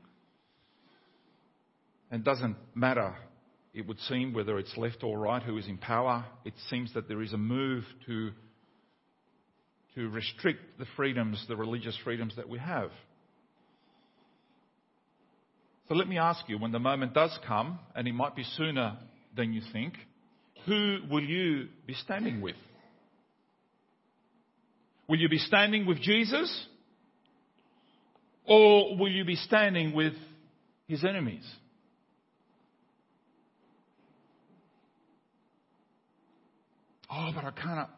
And 2.11 2.23
it 2.23 2.25
doesn't 2.25 2.57
matter, 2.75 3.15
it 3.75 3.87
would 3.87 3.99
seem, 4.01 4.33
whether 4.33 4.59
it's 4.59 4.77
left 4.77 5.05
or 5.05 5.19
right 5.19 5.43
who 5.43 5.57
is 5.59 5.69
in 5.69 5.79
power. 5.79 6.25
It 6.45 6.55
seems 6.71 6.93
that 6.95 7.09
there 7.09 7.23
is 7.23 7.33
a 7.33 7.39
move 7.39 7.85
to, 8.07 8.31
to 9.95 10.09
restrict 10.09 10.79
the 10.79 10.87
freedoms, 10.97 11.45
the 11.49 11.57
religious 11.57 11.97
freedoms 12.03 12.37
that 12.37 12.49
we 12.49 12.59
have. 12.59 12.91
So 15.89 15.95
let 15.95 16.09
me 16.09 16.19
ask 16.19 16.49
you, 16.49 16.59
when 16.59 16.73
the 16.73 16.79
moment 16.79 17.13
does 17.13 17.39
come, 17.47 17.79
and 17.95 18.09
it 18.09 18.15
might 18.15 18.35
be 18.35 18.45
sooner 18.57 18.97
than 19.37 19.53
you 19.53 19.61
think, 19.73 19.95
who 20.67 20.99
will 21.11 21.23
you 21.23 21.69
be 21.87 21.95
standing 21.95 22.41
with? 22.41 22.57
Will 25.09 25.19
you 25.19 25.29
be 25.29 25.39
standing 25.39 25.87
with 25.87 26.01
Jesus? 26.01 26.67
Or 28.45 28.97
will 28.97 29.11
you 29.11 29.25
be 29.25 29.37
standing 29.37 29.95
with 29.95 30.15
his 30.87 31.05
enemies? 31.05 31.45
Oh, 37.11 37.31
but 37.35 37.45
I 37.45 37.51
can't, 37.51 37.89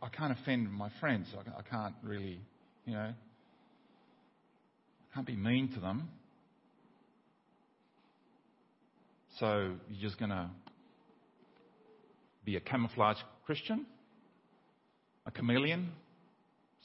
I 0.00 0.08
can't 0.16 0.38
offend 0.38 0.72
my 0.72 0.90
friends. 1.00 1.26
I 1.36 1.62
can't 1.62 1.94
really, 2.02 2.40
you 2.86 2.92
know, 2.92 3.10
I 3.10 5.14
can't 5.14 5.26
be 5.26 5.36
mean 5.36 5.72
to 5.74 5.80
them. 5.80 6.08
So 9.40 9.74
you're 9.90 10.08
just 10.08 10.18
going 10.18 10.30
to 10.30 10.48
be 12.44 12.56
a 12.56 12.60
camouflage 12.60 13.18
Christian? 13.46 13.86
A 15.26 15.30
chameleon? 15.30 15.92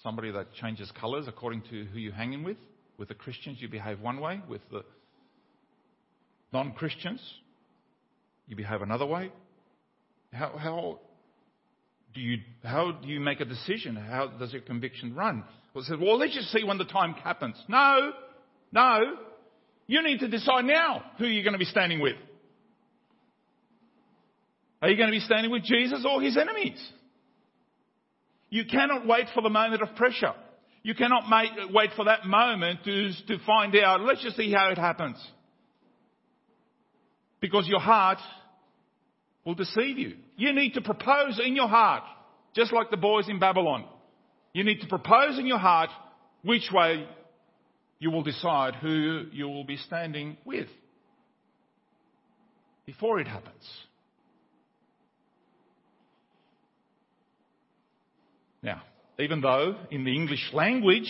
somebody 0.04 0.32
that 0.32 0.54
changes 0.54 0.92
colours 1.00 1.26
according 1.28 1.62
to 1.70 1.86
who 1.86 2.00
you're 2.00 2.14
hanging 2.14 2.44
with. 2.44 2.58
With 2.98 3.08
the 3.08 3.16
Christians, 3.16 3.58
you 3.62 3.70
behave 3.70 4.00
one 4.00 4.20
way. 4.20 4.42
With 4.48 4.62
the 4.72 4.84
non 6.52 6.74
Christians, 6.74 7.22
you 8.48 8.56
behave 8.56 8.82
another 8.82 9.06
way? 9.06 9.32
How, 10.34 10.58
how, 10.58 11.00
do 12.14 12.22
you, 12.22 12.38
how 12.64 12.92
do 12.92 13.08
you 13.08 13.20
make 13.20 13.40
a 13.40 13.46
decision? 13.46 13.96
How 13.96 14.28
does 14.28 14.52
your 14.52 14.62
conviction 14.62 15.16
run? 15.16 15.44
Well, 15.74 15.84
said, 15.88 16.00
well, 16.00 16.18
let's 16.18 16.36
just 16.36 16.52
see 16.52 16.64
when 16.64 16.78
the 16.78 16.86
time 16.86 17.14
happens. 17.14 17.56
No, 17.68 18.12
no. 18.72 19.00
You 19.88 20.04
need 20.04 20.20
to 20.20 20.28
decide 20.28 20.66
now 20.66 21.04
who 21.18 21.26
you're 21.26 21.44
going 21.44 21.54
to 21.54 21.60
be 21.60 21.66
standing 21.66 22.00
with. 22.00 22.16
Are 24.82 24.90
you 24.90 24.96
going 24.96 25.10
to 25.10 25.16
be 25.16 25.20
standing 25.20 25.52
with 25.52 25.64
Jesus 25.64 26.06
or 26.08 26.22
his 26.22 26.38
enemies? 26.38 26.80
You 28.50 28.64
cannot 28.66 29.06
wait 29.06 29.28
for 29.34 29.42
the 29.42 29.50
moment 29.50 29.82
of 29.82 29.96
pressure. 29.96 30.34
You 30.82 30.96
cannot 30.96 31.30
make, 31.30 31.74
wait 31.74 31.92
for 31.96 32.06
that 32.06 32.26
moment 32.26 32.84
to, 32.86 33.12
to 33.28 33.38
find 33.46 33.76
out, 33.76 34.02
let's 34.02 34.24
just 34.24 34.38
see 34.38 34.52
how 34.52 34.70
it 34.70 34.78
happens. 34.78 35.18
Because 37.42 37.68
your 37.68 37.80
heart 37.80 38.20
will 39.46 39.56
deceive 39.56 39.98
you. 39.98 40.16
You 40.38 40.54
need 40.54 40.74
to 40.76 40.82
propose 40.82 41.40
in 41.44 41.56
your 41.56 41.68
heart, 41.68 42.04
just 42.56 42.74
like 42.74 42.90
the 42.90 42.98
boys 42.98 43.28
in 43.28 43.40
Babylon. 43.40 43.86
You 44.54 44.64
need 44.64 44.82
to 44.82 44.88
propose 44.88 45.38
in 45.38 45.46
your 45.46 45.60
heart 45.60 45.90
which 46.44 46.70
way 46.74 47.08
you 48.00 48.12
will 48.12 48.24
decide 48.24 48.76
who 48.76 49.26
you 49.32 49.48
will 49.48 49.66
be 49.66 49.78
standing 49.78 50.38
with 50.46 50.68
before 52.86 53.20
it 53.20 53.28
happens. 53.28 53.68
Now, 58.62 58.82
even 59.20 59.42
though 59.42 59.76
in 59.92 60.04
the 60.04 60.14
English 60.14 60.52
language, 60.54 61.10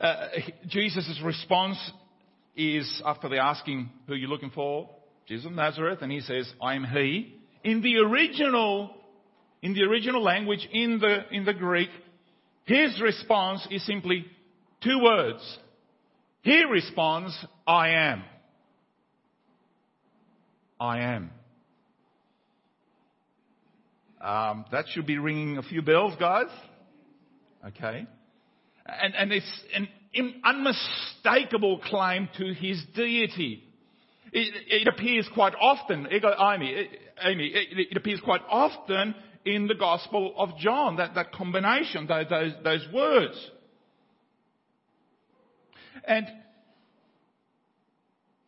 uh, 0.00 0.28
Jesus' 0.68 1.20
response 1.24 1.78
is 2.56 3.02
after 3.04 3.28
they're 3.28 3.40
asking 3.40 3.90
who 4.06 4.14
are 4.14 4.16
you're 4.16 4.28
looking 4.28 4.50
for, 4.50 4.90
Jesus 5.26 5.46
of 5.46 5.52
Nazareth, 5.52 6.00
and 6.02 6.10
he 6.10 6.20
says, 6.20 6.50
I 6.62 6.74
am 6.74 6.84
he. 6.84 7.34
In 7.64 7.82
the 7.82 7.96
original, 7.98 8.90
in 9.62 9.74
the 9.74 9.82
original 9.82 10.22
language, 10.22 10.66
in 10.72 10.98
the, 10.98 11.24
in 11.30 11.44
the 11.44 11.52
Greek, 11.52 11.90
his 12.64 13.00
response 13.00 13.66
is 13.70 13.84
simply 13.84 14.24
two 14.82 15.00
words. 15.02 15.58
He 16.42 16.64
responds, 16.64 17.36
I 17.66 17.90
am. 17.90 18.24
I 20.80 21.00
am. 21.00 21.30
Um, 24.20 24.64
that 24.72 24.86
should 24.88 25.06
be 25.06 25.18
ringing 25.18 25.58
a 25.58 25.62
few 25.62 25.82
bells, 25.82 26.14
guys. 26.18 26.48
Okay? 27.66 28.06
And, 28.86 29.14
and 29.14 29.32
it's 29.32 29.60
an 29.74 29.88
unmistakable 30.44 31.78
claim 31.78 32.28
to 32.38 32.54
his 32.54 32.82
deity. 32.94 33.64
It, 34.32 34.82
it 34.82 34.88
appears 34.88 35.28
quite 35.32 35.54
often, 35.58 36.06
eimi, 36.06 36.88
eimi 37.24 37.54
it, 37.54 37.88
it, 37.90 37.96
appears 37.96 38.20
quite 38.20 38.42
often 38.48 39.14
in 39.44 39.66
the 39.66 39.74
Gospel 39.74 40.34
of 40.36 40.56
John, 40.58 40.96
that, 40.96 41.14
that 41.14 41.32
combination, 41.32 42.06
those, 42.06 42.26
those, 42.28 42.52
those 42.62 42.86
words. 42.92 43.50
And 46.04 46.26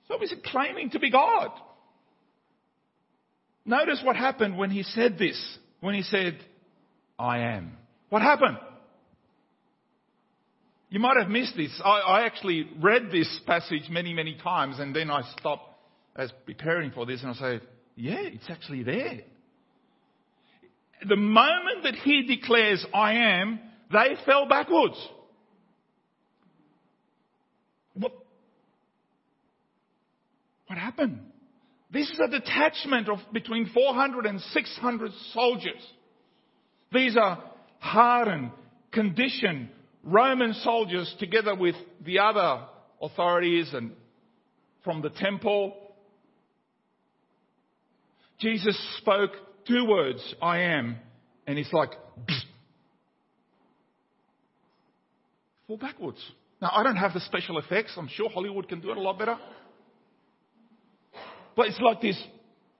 so 0.08 0.18
he's 0.18 0.34
claiming 0.46 0.90
to 0.90 0.98
be 0.98 1.10
God. 1.10 1.50
Notice 3.64 4.00
what 4.04 4.16
happened 4.16 4.56
when 4.56 4.70
he 4.70 4.82
said 4.82 5.18
this, 5.18 5.58
when 5.80 5.94
he 5.94 6.02
said, 6.02 6.38
I 7.18 7.40
am. 7.40 7.76
What 8.08 8.22
happened? 8.22 8.58
You 10.88 10.98
might 10.98 11.16
have 11.18 11.28
missed 11.28 11.56
this. 11.56 11.80
I, 11.84 12.00
I 12.00 12.26
actually 12.26 12.68
read 12.80 13.10
this 13.12 13.40
passage 13.46 13.84
many, 13.90 14.12
many 14.12 14.36
times 14.42 14.80
and 14.80 14.94
then 14.94 15.10
I 15.10 15.22
stopped 15.38 15.72
as 16.16 16.32
preparing 16.44 16.90
for 16.90 17.06
this 17.06 17.22
and 17.22 17.30
I 17.30 17.34
say, 17.34 17.60
yeah, 17.94 18.18
it's 18.20 18.48
actually 18.48 18.82
there. 18.82 19.20
The 21.08 21.16
moment 21.16 21.84
that 21.84 21.94
he 21.94 22.22
declares, 22.26 22.84
I 22.92 23.14
am, 23.14 23.60
they 23.92 24.16
fell 24.26 24.48
backwards. 24.48 24.96
What, 27.94 28.12
what 30.66 30.78
happened? 30.78 31.20
This 31.92 32.08
is 32.10 32.20
a 32.20 32.28
detachment 32.28 33.08
of 33.08 33.18
between 33.32 33.68
400 33.74 34.26
and 34.26 34.40
600 34.40 35.10
soldiers. 35.32 35.82
These 36.92 37.16
are 37.16 37.42
hardened, 37.78 38.52
conditioned, 38.92 39.70
Roman 40.02 40.54
soldiers 40.54 41.14
together 41.18 41.54
with 41.54 41.74
the 42.04 42.20
other 42.20 42.64
authorities 43.02 43.70
and 43.72 43.92
from 44.84 45.02
the 45.02 45.10
temple. 45.10 45.74
Jesus 48.38 48.78
spoke 48.98 49.32
two 49.66 49.84
words, 49.86 50.34
I 50.40 50.60
am, 50.60 50.96
and 51.46 51.58
it's 51.58 51.72
like, 51.72 51.90
fall 55.66 55.76
backwards. 55.76 56.18
Now, 56.62 56.70
I 56.74 56.82
don't 56.82 56.96
have 56.96 57.12
the 57.12 57.20
special 57.20 57.58
effects. 57.58 57.92
I'm 57.96 58.08
sure 58.08 58.30
Hollywood 58.30 58.68
can 58.68 58.80
do 58.80 58.90
it 58.90 58.96
a 58.96 59.00
lot 59.00 59.18
better. 59.18 59.36
But 61.56 61.66
it's 61.66 61.80
like 61.80 62.00
this, 62.00 62.20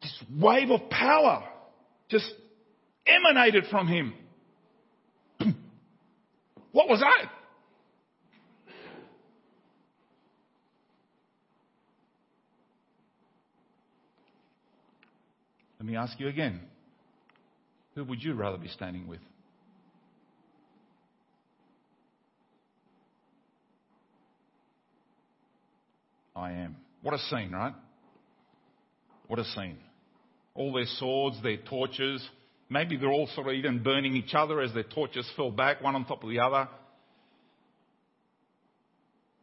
this 0.02 0.22
wave 0.38 0.70
of 0.70 0.88
power 0.90 1.44
just 2.08 2.32
emanated 3.06 3.64
from 3.70 3.86
him. 3.86 4.14
What 6.72 6.88
was 6.88 7.00
that? 7.00 7.30
Let 15.80 15.86
me 15.88 15.96
ask 15.96 16.20
you 16.20 16.28
again. 16.28 16.60
Who 17.94 18.04
would 18.04 18.22
you 18.22 18.34
rather 18.34 18.58
be 18.58 18.68
standing 18.68 19.08
with? 19.08 19.20
I 26.36 26.52
am. 26.52 26.76
What 27.02 27.14
a 27.14 27.18
scene, 27.18 27.50
right? 27.50 27.74
What 29.30 29.38
a 29.38 29.44
scene. 29.44 29.78
All 30.54 30.72
their 30.72 30.86
swords, 30.86 31.40
their 31.42 31.56
torches, 31.56 32.28
Maybe 32.72 32.96
they're 32.96 33.10
all 33.10 33.26
sort 33.34 33.48
of 33.48 33.54
even 33.54 33.82
burning 33.82 34.14
each 34.14 34.32
other 34.32 34.60
as 34.60 34.72
their 34.72 34.84
torches 34.84 35.28
fell 35.36 35.50
back, 35.50 35.82
one 35.82 35.96
on 35.96 36.04
top 36.04 36.22
of 36.22 36.30
the 36.30 36.38
other. 36.38 36.68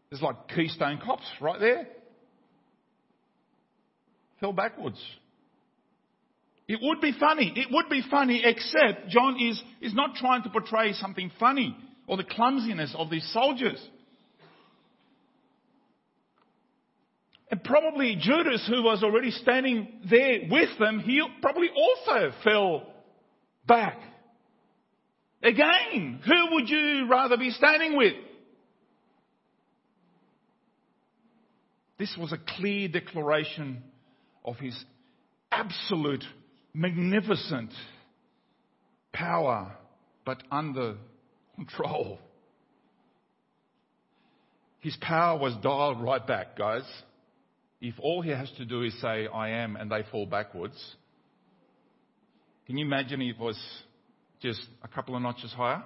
There's 0.10 0.22
like 0.22 0.48
Keystone 0.48 1.00
Cops 1.04 1.26
right 1.42 1.60
there. 1.60 1.88
Fell 4.40 4.54
backwards. 4.54 5.04
It 6.70 6.80
would 6.82 7.02
be 7.02 7.12
funny. 7.20 7.52
It 7.54 7.68
would 7.70 7.90
be 7.90 8.02
funny, 8.10 8.44
except 8.46 9.10
John 9.10 9.38
is, 9.42 9.62
is 9.82 9.94
not 9.94 10.16
trying 10.16 10.44
to 10.44 10.50
portray 10.50 10.94
something 10.94 11.30
funny 11.38 11.76
or 12.08 12.16
the 12.16 12.24
clumsiness 12.24 12.96
of 12.98 13.10
these 13.10 13.30
soldiers. 13.34 13.86
And 17.50 17.64
probably 17.64 18.18
Judas, 18.20 18.66
who 18.68 18.84
was 18.84 19.04
already 19.04 19.32
standing 19.32 20.02
there 20.10 20.40
with 20.50 20.78
them, 20.80 21.00
he 21.00 21.22
probably 21.42 21.70
also 21.70 22.32
fell 22.44 22.84
back. 23.66 24.00
Again, 25.42 26.20
who 26.26 26.56
would 26.56 26.68
you 26.68 27.08
rather 27.10 27.38
be 27.38 27.52
standing 27.52 27.96
with? 27.96 28.16
This 31.98 32.16
was 32.20 32.34
a 32.34 32.38
clear 32.58 32.90
declaration 32.90 33.82
of 34.44 34.58
his 34.58 34.78
absolute, 35.52 36.24
magnificent 36.74 37.72
power, 39.14 39.72
but 40.26 40.44
under 40.52 40.98
control. 41.56 42.20
His 44.80 44.96
power 45.02 45.40
was 45.40 45.56
dialed 45.64 46.02
right 46.02 46.26
back, 46.26 46.58
guys. 46.58 46.84
If 47.80 47.96
all 48.00 48.22
he 48.22 48.32
has 48.32 48.50
to 48.58 48.66
do 48.66 48.82
is 48.82 49.00
say, 49.02 49.28
I 49.28 49.50
am, 49.50 49.76
and 49.76 49.92
they 49.92 50.04
fall 50.12 50.26
backwards, 50.26 50.96
can 52.66 52.78
you 52.78 52.86
imagine 52.86 53.22
if 53.22 53.36
it 53.36 53.40
was 53.40 53.58
just 54.42 54.62
a 54.84 54.88
couple 54.88 55.16
of 55.16 55.22
notches 55.22 55.52
higher? 55.54 55.84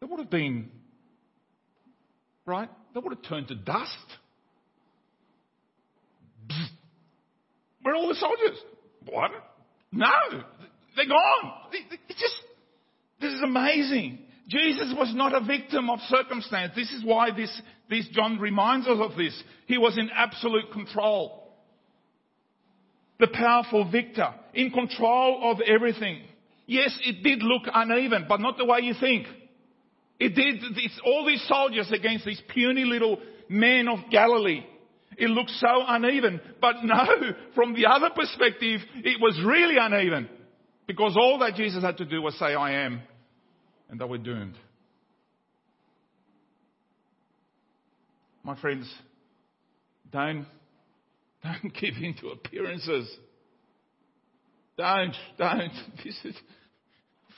That 0.00 0.08
would 0.08 0.20
have 0.20 0.30
been, 0.30 0.70
right? 2.44 2.70
That 2.94 3.02
would 3.02 3.14
have 3.14 3.24
turned 3.28 3.48
to 3.48 3.56
dust. 3.56 3.90
Where 7.82 7.94
are 7.94 7.98
all 7.98 8.08
the 8.08 8.14
soldiers? 8.14 8.58
What? 9.06 9.32
No, 9.92 10.06
they're 10.96 11.06
gone. 11.06 11.52
It's 12.08 12.20
just, 12.20 12.34
this 13.20 13.32
is 13.32 13.42
amazing. 13.42 14.25
Jesus 14.48 14.94
was 14.96 15.12
not 15.14 15.34
a 15.34 15.44
victim 15.44 15.90
of 15.90 15.98
circumstance. 16.08 16.72
This 16.76 16.90
is 16.92 17.04
why 17.04 17.30
this, 17.36 17.60
this 17.90 18.06
John 18.12 18.38
reminds 18.38 18.86
us 18.86 18.98
of 19.00 19.16
this. 19.16 19.42
He 19.66 19.78
was 19.78 19.98
in 19.98 20.08
absolute 20.14 20.70
control 20.72 21.46
the 23.18 23.28
powerful 23.28 23.90
victor, 23.90 24.28
in 24.54 24.70
control 24.70 25.50
of 25.50 25.60
everything. 25.60 26.22
Yes, 26.66 26.98
it 27.04 27.22
did 27.22 27.42
look 27.42 27.62
uneven, 27.72 28.26
but 28.28 28.40
not 28.40 28.58
the 28.58 28.64
way 28.64 28.80
you 28.82 28.94
think. 28.98 29.26
It 30.18 30.34
did, 30.34 30.56
it's 30.76 31.00
all 31.04 31.26
these 31.26 31.44
soldiers 31.46 31.90
against 31.92 32.24
these 32.24 32.42
puny 32.52 32.84
little 32.84 33.18
men 33.48 33.88
of 33.88 33.98
Galilee. 34.10 34.64
It 35.16 35.30
looked 35.30 35.50
so 35.50 35.68
uneven. 35.86 36.40
But 36.60 36.76
no, 36.84 37.06
from 37.54 37.74
the 37.74 37.86
other 37.86 38.10
perspective, 38.14 38.80
it 38.96 39.20
was 39.20 39.40
really 39.46 39.76
uneven. 39.78 40.28
Because 40.86 41.16
all 41.16 41.38
that 41.40 41.54
Jesus 41.54 41.82
had 41.82 41.98
to 41.98 42.04
do 42.04 42.22
was 42.22 42.38
say, 42.38 42.54
I 42.54 42.84
am. 42.84 43.00
And 43.88 44.00
they 44.00 44.04
were 44.04 44.18
doomed. 44.18 44.56
My 48.42 48.58
friends, 48.60 48.92
don't, 50.12 50.46
don't 51.42 51.74
give 51.74 51.94
in 52.00 52.14
to 52.20 52.28
appearances. 52.28 53.12
Don't, 54.76 55.14
don't. 55.38 55.72
This 56.04 56.18
is, 56.24 56.36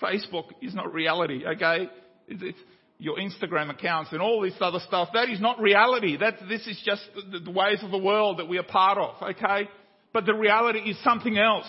Facebook 0.02 0.50
is 0.62 0.74
not 0.74 0.92
reality, 0.92 1.44
okay? 1.46 1.88
It's, 2.28 2.42
it's 2.42 2.58
your 2.98 3.16
Instagram 3.16 3.70
accounts 3.70 4.12
and 4.12 4.20
all 4.20 4.42
this 4.42 4.54
other 4.60 4.80
stuff. 4.86 5.08
That 5.14 5.30
is 5.30 5.40
not 5.40 5.60
reality. 5.60 6.16
That, 6.16 6.34
this 6.48 6.66
is 6.66 6.80
just 6.84 7.02
the, 7.32 7.38
the 7.40 7.50
ways 7.50 7.78
of 7.82 7.90
the 7.90 7.98
world 7.98 8.38
that 8.38 8.48
we 8.48 8.58
are 8.58 8.64
part 8.64 8.98
of, 8.98 9.30
okay? 9.30 9.68
But 10.12 10.26
the 10.26 10.34
reality 10.34 10.80
is 10.80 11.02
something 11.04 11.38
else. 11.38 11.66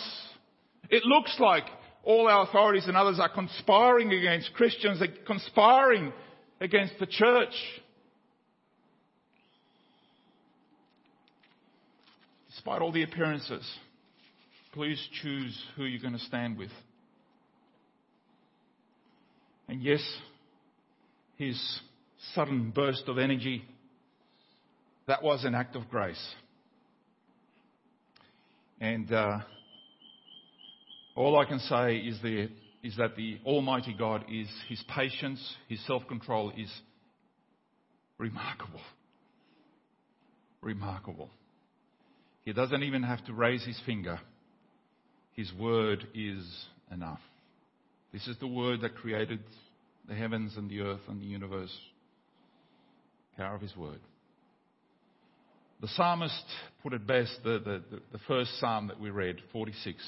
It 0.89 1.03
looks 1.05 1.35
like 1.39 1.65
all 2.03 2.27
our 2.27 2.43
authorities 2.47 2.87
and 2.87 2.95
others 2.95 3.19
are 3.19 3.29
conspiring 3.29 4.11
against 4.11 4.53
Christians, 4.53 4.99
they're 4.99 5.09
conspiring 5.25 6.13
against 6.61 6.93
the 6.99 7.05
church. 7.05 7.53
Despite 12.49 12.81
all 12.81 12.91
the 12.91 13.03
appearances, 13.03 13.69
please 14.73 15.01
choose 15.21 15.57
who 15.75 15.85
you're 15.85 16.01
going 16.01 16.13
to 16.13 16.19
stand 16.25 16.57
with. 16.57 16.71
And 19.67 19.81
yes, 19.81 20.01
his 21.37 21.81
sudden 22.33 22.71
burst 22.71 23.03
of 23.07 23.17
energy, 23.17 23.63
that 25.07 25.23
was 25.23 25.45
an 25.45 25.55
act 25.55 25.75
of 25.75 25.89
grace. 25.89 26.35
And 28.81 29.11
uh, 29.11 29.39
all 31.19 31.37
I 31.37 31.43
can 31.43 31.59
say 31.59 31.97
is, 31.97 32.17
the, 32.23 32.47
is 32.81 32.95
that 32.95 33.17
the 33.17 33.39
Almighty 33.45 33.93
God 33.93 34.23
is, 34.31 34.47
his 34.69 34.81
patience, 34.87 35.39
his 35.67 35.85
self 35.85 36.07
control 36.07 36.53
is 36.57 36.71
remarkable. 38.17 38.79
Remarkable. 40.61 41.29
He 42.45 42.53
doesn't 42.53 42.83
even 42.83 43.03
have 43.03 43.23
to 43.25 43.33
raise 43.33 43.65
his 43.65 43.77
finger. 43.85 44.17
His 45.33 45.51
word 45.59 46.07
is 46.15 46.45
enough. 46.89 47.19
This 48.13 48.25
is 48.25 48.37
the 48.39 48.47
word 48.47 48.79
that 48.81 48.95
created 48.95 49.41
the 50.07 50.15
heavens 50.15 50.53
and 50.55 50.69
the 50.69 50.79
earth 50.79 51.01
and 51.09 51.21
the 51.21 51.25
universe. 51.25 51.75
Power 53.35 53.55
of 53.55 53.61
his 53.61 53.75
word. 53.75 53.99
The 55.81 55.89
psalmist 55.89 56.45
put 56.81 56.93
it 56.93 57.05
best, 57.05 57.39
the, 57.43 57.59
the, 57.59 57.99
the 58.13 58.19
first 58.25 58.57
psalm 58.61 58.87
that 58.87 59.01
we 59.01 59.09
read, 59.09 59.35
46. 59.51 60.01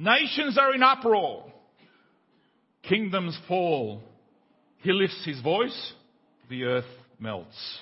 Nations 0.00 0.56
are 0.56 0.74
in 0.74 0.82
uproar. 0.82 1.44
Kingdoms 2.84 3.38
fall. 3.46 4.02
He 4.78 4.92
lifts 4.92 5.22
his 5.26 5.38
voice. 5.42 5.92
The 6.48 6.64
earth 6.64 6.86
melts. 7.18 7.78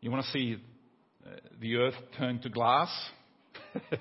You 0.00 0.10
want 0.10 0.24
to 0.24 0.30
see 0.30 0.56
uh, 1.26 1.36
the 1.60 1.76
earth 1.76 1.94
turn 2.16 2.40
to 2.40 2.48
glass? 2.48 2.88
the 3.90 3.98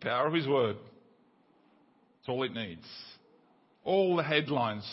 power 0.00 0.26
of 0.26 0.32
His 0.32 0.48
Word. 0.48 0.76
That's 0.76 2.28
all 2.28 2.42
it 2.42 2.54
needs. 2.54 2.86
All 3.84 4.16
the 4.16 4.22
headlines 4.22 4.86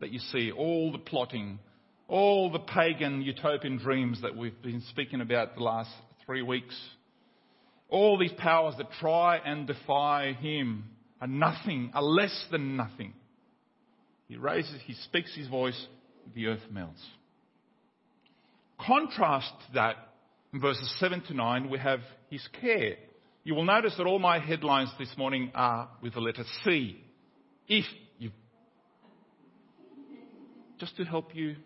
that 0.00 0.10
you 0.10 0.18
see, 0.18 0.50
all 0.50 0.90
the 0.90 0.98
plotting, 0.98 1.60
all 2.08 2.50
the 2.50 2.58
pagan 2.58 3.22
utopian 3.22 3.78
dreams 3.78 4.20
that 4.22 4.36
we've 4.36 4.60
been 4.62 4.82
speaking 4.90 5.20
about 5.20 5.54
the 5.54 5.62
last 5.62 5.90
three 6.26 6.42
weeks, 6.42 6.78
all 7.88 8.18
these 8.18 8.32
powers 8.32 8.74
that 8.78 8.90
try 9.00 9.38
and 9.38 9.66
defy 9.66 10.32
Him 10.32 10.84
are 11.20 11.26
nothing, 11.26 11.90
are 11.94 12.02
less 12.02 12.46
than 12.50 12.76
nothing. 12.76 13.14
He 14.28 14.36
raises, 14.36 14.80
He 14.84 14.94
speaks 14.94 15.34
His 15.34 15.48
voice, 15.48 15.86
the 16.34 16.46
earth 16.46 16.62
melts. 16.70 17.02
Contrast 18.80 19.52
that 19.74 19.96
in 20.52 20.60
verses 20.60 20.92
7 20.98 21.22
to 21.28 21.34
9, 21.34 21.70
we 21.70 21.78
have 21.78 22.00
his 22.28 22.46
care. 22.60 22.96
You 23.44 23.54
will 23.54 23.64
notice 23.64 23.94
that 23.96 24.06
all 24.06 24.18
my 24.18 24.38
headlines 24.38 24.90
this 24.98 25.12
morning 25.16 25.50
are 25.54 25.88
with 26.02 26.14
the 26.14 26.20
letter 26.20 26.44
C. 26.64 27.02
If 27.68 27.84
you. 28.18 28.30
Just 30.78 30.96
to 30.96 31.04
help 31.04 31.34
you 31.34 31.56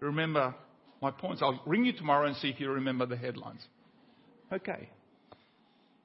remember 0.00 0.54
my 1.02 1.10
points. 1.10 1.42
I'll 1.42 1.60
ring 1.66 1.84
you 1.84 1.92
tomorrow 1.92 2.26
and 2.26 2.36
see 2.36 2.48
if 2.48 2.60
you 2.60 2.70
remember 2.70 3.04
the 3.04 3.16
headlines. 3.16 3.60
Okay. 4.52 4.88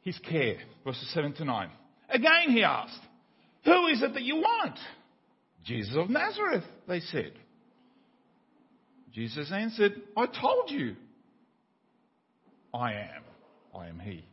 His 0.01 0.17
care, 0.19 0.57
verses 0.83 1.10
7 1.13 1.33
to 1.33 1.45
9. 1.45 1.69
Again 2.10 2.49
he 2.49 2.63
asked, 2.63 2.99
Who 3.65 3.88
is 3.88 4.01
it 4.01 4.13
that 4.13 4.23
you 4.23 4.38
want? 4.38 4.77
Jesus 5.63 5.95
of 5.95 6.10
Nazareth, 6.10 6.63
they 6.88 6.99
said. 6.99 7.33
Jesus 9.13 9.51
answered, 9.51 9.93
I 10.15 10.25
told 10.27 10.69
you. 10.69 10.95
I 12.73 12.93
am. 12.93 13.23
I 13.75 13.88
am 13.88 13.99
He. 13.99 14.25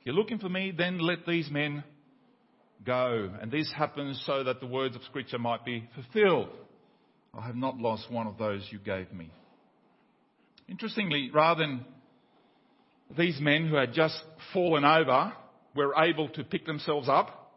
If 0.00 0.06
you're 0.06 0.14
looking 0.14 0.38
for 0.38 0.48
me, 0.48 0.72
then 0.76 0.98
let 0.98 1.26
these 1.26 1.50
men 1.50 1.84
go. 2.84 3.30
And 3.40 3.50
this 3.50 3.72
happens 3.76 4.22
so 4.26 4.44
that 4.44 4.60
the 4.60 4.66
words 4.66 4.96
of 4.96 5.02
Scripture 5.04 5.38
might 5.38 5.64
be 5.64 5.88
fulfilled. 5.94 6.48
I 7.32 7.46
have 7.46 7.56
not 7.56 7.78
lost 7.78 8.10
one 8.10 8.26
of 8.26 8.38
those 8.38 8.66
you 8.70 8.78
gave 8.78 9.12
me. 9.12 9.30
Interestingly, 10.68 11.30
rather 11.32 11.62
than 11.62 11.84
these 13.16 13.38
men 13.40 13.68
who 13.68 13.76
had 13.76 13.92
just 13.92 14.18
fallen 14.52 14.84
over 14.84 15.32
were 15.74 15.94
able 15.96 16.28
to 16.30 16.44
pick 16.44 16.64
themselves 16.66 17.08
up, 17.08 17.52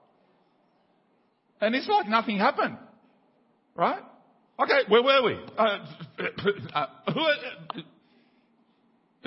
and 1.61 1.73
it's 1.73 1.87
like 1.87 2.07
nothing 2.07 2.37
happened. 2.37 2.77
Right? 3.75 4.01
Okay, 4.59 4.79
where 4.87 5.03
were 5.03 5.23
we? 5.23 5.39
Uh, 5.57 5.61
uh, 6.73 6.85
who, 7.13 7.19
are, 7.19 7.35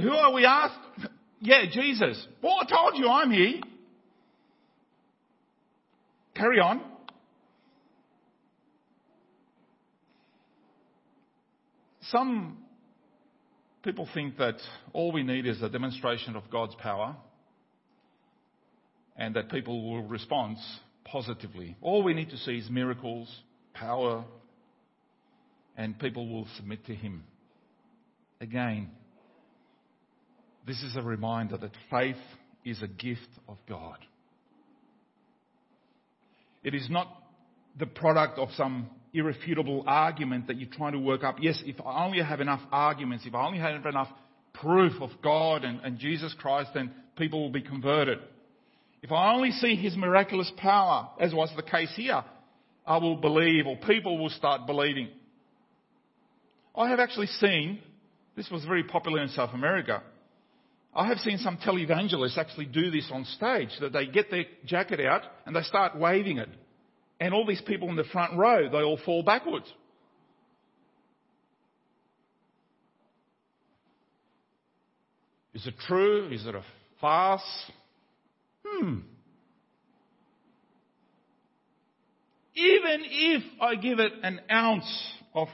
who 0.01 0.11
are 0.11 0.33
we 0.33 0.45
asked? 0.45 0.79
Yeah, 1.41 1.63
Jesus. 1.73 2.27
Well, 2.43 2.57
I 2.61 2.67
told 2.67 2.97
you 2.97 3.09
I'm 3.09 3.31
here. 3.31 3.61
Carry 6.35 6.59
on. 6.59 6.81
Some 12.11 12.59
people 13.83 14.09
think 14.13 14.37
that 14.39 14.57
all 14.93 15.13
we 15.13 15.23
need 15.23 15.47
is 15.47 15.63
a 15.63 15.69
demonstration 15.69 16.37
of 16.37 16.51
God's 16.51 16.75
power 16.77 17.17
and 19.17 19.35
that 19.37 19.51
people 19.51 19.91
will 19.91 20.03
respond 20.05 20.57
positively. 21.05 21.77
All 21.81 22.03
we 22.03 22.15
need 22.15 22.31
to 22.31 22.37
see 22.39 22.59
is 22.59 22.71
miracles, 22.71 23.29
power, 23.75 24.25
and 25.77 25.99
people 25.99 26.29
will 26.29 26.47
submit 26.57 26.85
to 26.87 26.95
him. 26.95 27.25
Again, 28.41 28.91
this 30.67 30.83
is 30.83 30.97
a 30.97 31.03
reminder 31.03 31.57
that 31.57 31.73
faith 31.91 32.17
is 32.65 32.83
a 32.83 32.87
gift 32.87 33.29
of 33.49 33.57
God. 33.69 33.99
It 36.63 36.75
is 36.75 36.89
not 36.91 37.09
the 37.79 37.87
product 37.87 38.39
of 38.39 38.49
some 38.57 38.91
irrefutable 39.13 39.85
argument 39.87 40.47
that 40.47 40.57
you're 40.57 40.71
trying 40.71 40.93
to 40.93 40.99
work 40.99 41.25
up. 41.25 41.37
Yes, 41.41 41.63
if 41.67 41.81
I 41.85 42.05
only 42.05 42.23
have 42.23 42.41
enough 42.41 42.61
arguments, 42.71 43.27
if 43.27 43.35
I 43.35 43.47
only 43.47 43.59
have 43.59 43.85
enough 43.87 44.09
proof 44.55 45.01
of 45.01 45.11
God 45.23 45.65
and, 45.65 45.81
and 45.81 45.99
Jesus 45.99 46.35
Christ, 46.39 46.71
then 46.75 46.93
people 47.17 47.41
will 47.41 47.51
be 47.51 47.63
converted. 47.63 48.19
If 49.03 49.13
I 49.13 49.33
only 49.33 49.51
see 49.53 49.77
his 49.77 49.97
miraculous 49.97 50.51
power, 50.57 51.09
as 51.19 51.33
was 51.33 51.51
the 51.57 51.63
case 51.63 51.93
here, 51.97 52.23
I 52.87 52.99
will 52.99 53.17
believe, 53.17 53.67
or 53.67 53.77
people 53.77 54.19
will 54.19 54.31
start 54.31 54.67
believing. 54.67 55.09
I 56.77 56.89
have 56.91 57.01
actually 57.01 57.27
seen, 57.27 57.81
this 58.37 58.51
was 58.51 58.65
very 58.65 58.85
popular 58.85 59.23
in 59.23 59.29
South 59.29 59.55
America, 59.55 60.03
I 60.95 61.07
have 61.07 61.19
seen 61.19 61.39
some 61.39 61.57
televangelists 61.57 62.37
actually 62.37 62.67
do 62.67 62.91
this 62.91 63.09
on 63.13 63.25
stage, 63.25 63.71
that 63.81 63.93
they 63.93 64.07
get 64.07 64.31
their 64.31 64.45
jacket 64.67 65.01
out 65.01 65.23
and 65.47 65.55
they 65.55 65.63
start 65.63 65.97
waving 65.97 66.39
it. 66.39 66.49
And 67.21 67.35
all 67.35 67.45
these 67.47 67.61
people 67.61 67.91
in 67.91 67.97
the 67.97 68.05
front 68.05 68.37
row, 68.37 68.71
they 68.71 68.79
all 68.79 68.99
fall 69.05 69.23
backwards. 69.23 69.71
Is 75.53 75.67
it 75.67 75.75
true? 75.87 76.29
Is 76.33 76.47
it 76.47 76.55
a 76.55 76.63
farce? 77.01 77.43
Hmm. 78.67 79.01
Even 82.55 83.01
if 83.05 83.43
I 83.61 83.75
give 83.75 84.01
it 84.01 84.13
an 84.23 84.41
ounce 84.51 85.13
of 85.35 85.49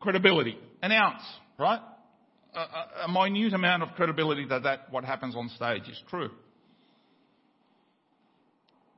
credibility, 0.00 0.58
an 0.82 0.90
ounce, 0.90 1.22
right? 1.58 1.80
A, 2.54 2.58
a, 2.58 2.88
a 3.04 3.08
minute 3.08 3.52
amount 3.52 3.82
of 3.84 3.90
credibility 3.90 4.46
that, 4.46 4.64
that 4.64 4.90
what 4.90 5.04
happens 5.04 5.36
on 5.36 5.48
stage 5.50 5.88
is 5.88 6.02
true. 6.10 6.30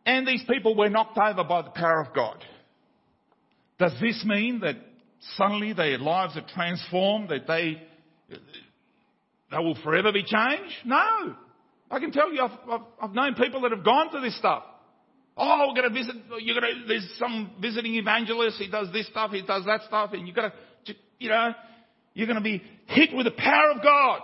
And 0.09 0.27
these 0.27 0.43
people 0.49 0.75
were 0.75 0.89
knocked 0.89 1.19
over 1.19 1.45
by 1.45 1.61
the 1.61 1.69
power 1.69 2.01
of 2.01 2.15
God. 2.15 2.43
Does 3.79 3.93
this 4.01 4.25
mean 4.25 4.61
that 4.61 4.77
suddenly 5.37 5.75
their 5.75 5.99
lives 5.99 6.35
are 6.35 6.47
transformed, 6.55 7.29
that 7.29 7.47
they, 7.47 7.83
they 8.31 9.59
will 9.59 9.77
forever 9.85 10.11
be 10.11 10.23
changed? 10.23 10.75
No. 10.87 11.37
I 11.91 12.01
can 12.01 12.11
tell 12.11 12.33
you, 12.33 12.41
I've, 12.41 12.59
I've, 12.71 12.81
I've 13.03 13.15
known 13.15 13.35
people 13.35 13.61
that 13.61 13.71
have 13.71 13.85
gone 13.85 14.11
to 14.13 14.21
this 14.21 14.35
stuff. 14.39 14.63
Oh, 15.37 15.67
we're 15.69 15.83
going 15.83 15.95
to 15.95 16.01
visit, 16.01 16.17
you're 16.41 16.59
going 16.59 16.73
to, 16.73 16.89
there's 16.89 17.15
some 17.19 17.51
visiting 17.61 17.97
evangelist, 17.97 18.57
he 18.57 18.71
does 18.71 18.91
this 18.95 19.09
stuff, 19.09 19.33
he 19.33 19.43
does 19.43 19.67
that 19.67 19.83
stuff, 19.89 20.15
and 20.15 20.27
you've 20.27 20.35
got 20.35 20.55
to, 20.87 20.95
you 21.19 21.29
know, 21.29 21.51
you're 22.15 22.27
going 22.27 22.39
to 22.39 22.43
be 22.43 22.63
hit 22.87 23.15
with 23.15 23.27
the 23.27 23.33
power 23.33 23.73
of 23.77 23.83
God. 23.83 24.21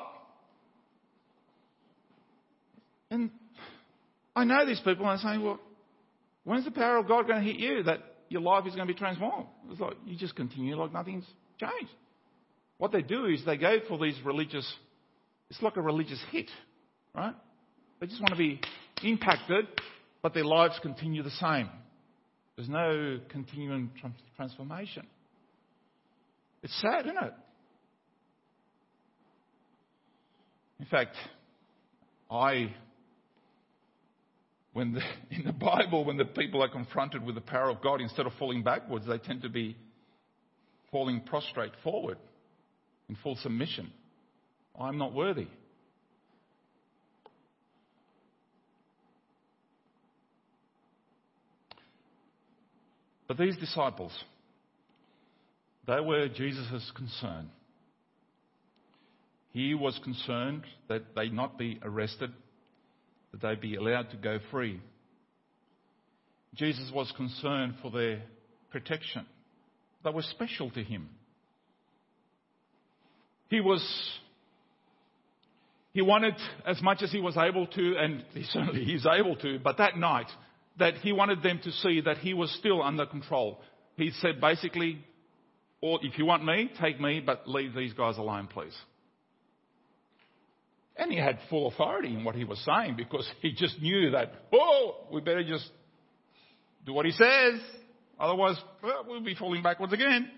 And 3.11 3.31
I 4.35 4.45
know 4.45 4.65
these 4.65 4.81
people, 4.81 5.07
and 5.07 5.11
I'm 5.11 5.19
saying, 5.19 5.43
well, 5.45 5.61
when's 6.45 6.65
the 6.65 6.71
power 6.71 6.99
of 6.99 7.09
God 7.09 7.27
going 7.27 7.45
to 7.45 7.53
hit 7.53 7.61
you 7.61 7.83
that 7.85 8.01
your 8.29 8.41
life 8.41 8.67
is 8.67 8.75
going 8.75 8.87
to 8.87 8.93
be 8.93 8.99
transformed? 8.99 9.47
It's 9.71 9.81
like, 9.81 9.97
you 10.07 10.17
just 10.17 10.37
continue 10.37 10.77
like 10.77 10.93
nothing's 10.93 11.27
changed. 11.59 11.93
What 12.79 12.93
they 12.93 13.03
do 13.03 13.27
is 13.27 13.45
they 13.45 13.57
go 13.57 13.79
for 13.89 13.99
these 13.99 14.19
religious, 14.25 14.71
it's 15.51 15.63
like 15.63 15.77
a 15.77 15.83
religious 15.83 16.23
hit, 16.31 16.51
right? 17.15 17.35
They 18.01 18.07
just 18.07 18.21
want 18.21 18.33
to 18.33 18.39
be 18.39 18.61
impacted, 19.03 19.67
but 20.23 20.35
their 20.35 20.45
lives 20.45 20.79
continue 20.83 21.23
the 21.23 21.31
same. 21.31 21.69
There's 22.57 22.69
no 22.69 23.19
continuing 23.31 23.91
transformation. 24.37 25.07
It's 26.63 26.81
sad, 26.81 27.07
isn't 27.07 27.17
it? 27.17 27.35
In 30.81 30.87
fact, 30.87 31.17
I, 32.31 32.75
when 34.75 34.93
the, 34.93 35.01
in 35.35 35.45
the 35.45 35.53
Bible, 35.53 36.05
when 36.05 36.19
the 36.19 36.27
people 36.27 36.63
are 36.63 36.69
confronted 36.69 37.25
with 37.25 37.37
the 37.37 37.41
power 37.41 37.71
of 37.71 37.81
God, 37.81 38.03
instead 38.03 38.27
of 38.27 38.33
falling 38.39 38.63
backwards, 38.63 39.07
they 39.07 39.19
tend 39.19 39.41
to 39.43 39.49
be 39.49 39.77
falling 40.93 41.21
prostrate 41.21 41.73
forward 41.83 42.19
in 43.09 43.17
full 43.23 43.37
submission. 43.37 43.91
I'm 44.79 44.99
not 44.99 45.15
worthy. 45.15 45.47
But 53.27 53.39
these 53.39 53.57
disciples, 53.57 54.13
they 55.87 56.01
were 56.01 56.29
Jesus' 56.29 56.93
concern. 56.95 57.49
He 59.53 59.75
was 59.75 59.99
concerned 60.05 60.65
that 60.89 61.15
they 61.15 61.29
not 61.29 61.57
be 61.59 61.79
arrested, 61.83 62.33
that 63.35 63.47
they 63.47 63.55
be 63.57 63.75
allowed 63.75 64.11
to 64.11 64.17
go 64.17 64.39
free. 64.51 64.81
Jesus 66.55 66.91
was 66.95 67.13
concerned 67.17 67.75
for 67.83 67.91
their 67.91 68.23
protection. 68.71 69.27
They 70.05 70.11
were 70.11 70.23
special 70.23 70.71
to 70.71 70.83
him. 70.83 71.09
He 73.49 73.61
was 73.61 73.83
he 75.93 76.03
wanted 76.03 76.35
as 76.67 76.81
much 76.83 77.03
as 77.03 77.13
he 77.13 77.21
was 77.21 77.37
able 77.37 77.67
to, 77.69 77.97
and 77.97 78.25
he 78.35 78.45
certainly 78.45 78.85
he's 78.85 79.07
able 79.07 79.37
to, 79.37 79.59
but 79.59 79.79
that 79.79 79.97
night 79.97 80.27
that 80.79 80.95
he 80.97 81.13
wanted 81.13 81.43
them 81.43 81.61
to 81.63 81.71
see 81.71 82.01
that 82.03 82.19
he 82.19 82.35
was 82.35 82.53
still 82.59 82.83
under 82.83 83.07
control. 83.07 83.61
He 83.97 84.11
said 84.21 84.41
basically, 84.41 85.05
or 85.81 85.99
if 86.03 86.19
you 86.19 86.25
want 86.25 86.45
me, 86.45 86.71
take 86.81 87.01
me, 87.01 87.21
but 87.25 87.49
leave 87.49 87.75
these 87.75 87.93
guys 87.93 88.17
alone, 88.17 88.49
please. 88.53 88.77
And 90.97 91.11
he 91.11 91.19
had 91.19 91.39
full 91.51 91.67
authority 91.69 92.15
in 92.15 92.23
what 92.23 92.35
he 92.35 92.45
was 92.45 92.65
saying 92.65 92.95
because 92.97 93.29
he 93.41 93.53
just 93.53 93.81
knew 93.81 94.13
that, 94.13 94.33
oh, 94.53 95.07
we 95.13 95.21
better 95.21 95.43
just 95.43 95.69
do 96.87 96.93
what 96.93 97.05
he 97.05 97.13
says. 97.13 97.61
Otherwise, 98.19 98.57
well, 98.83 99.05
we'll 99.07 99.21
be 99.21 99.35
falling 99.35 99.63
backwards 99.63 99.93
again. 99.93 100.31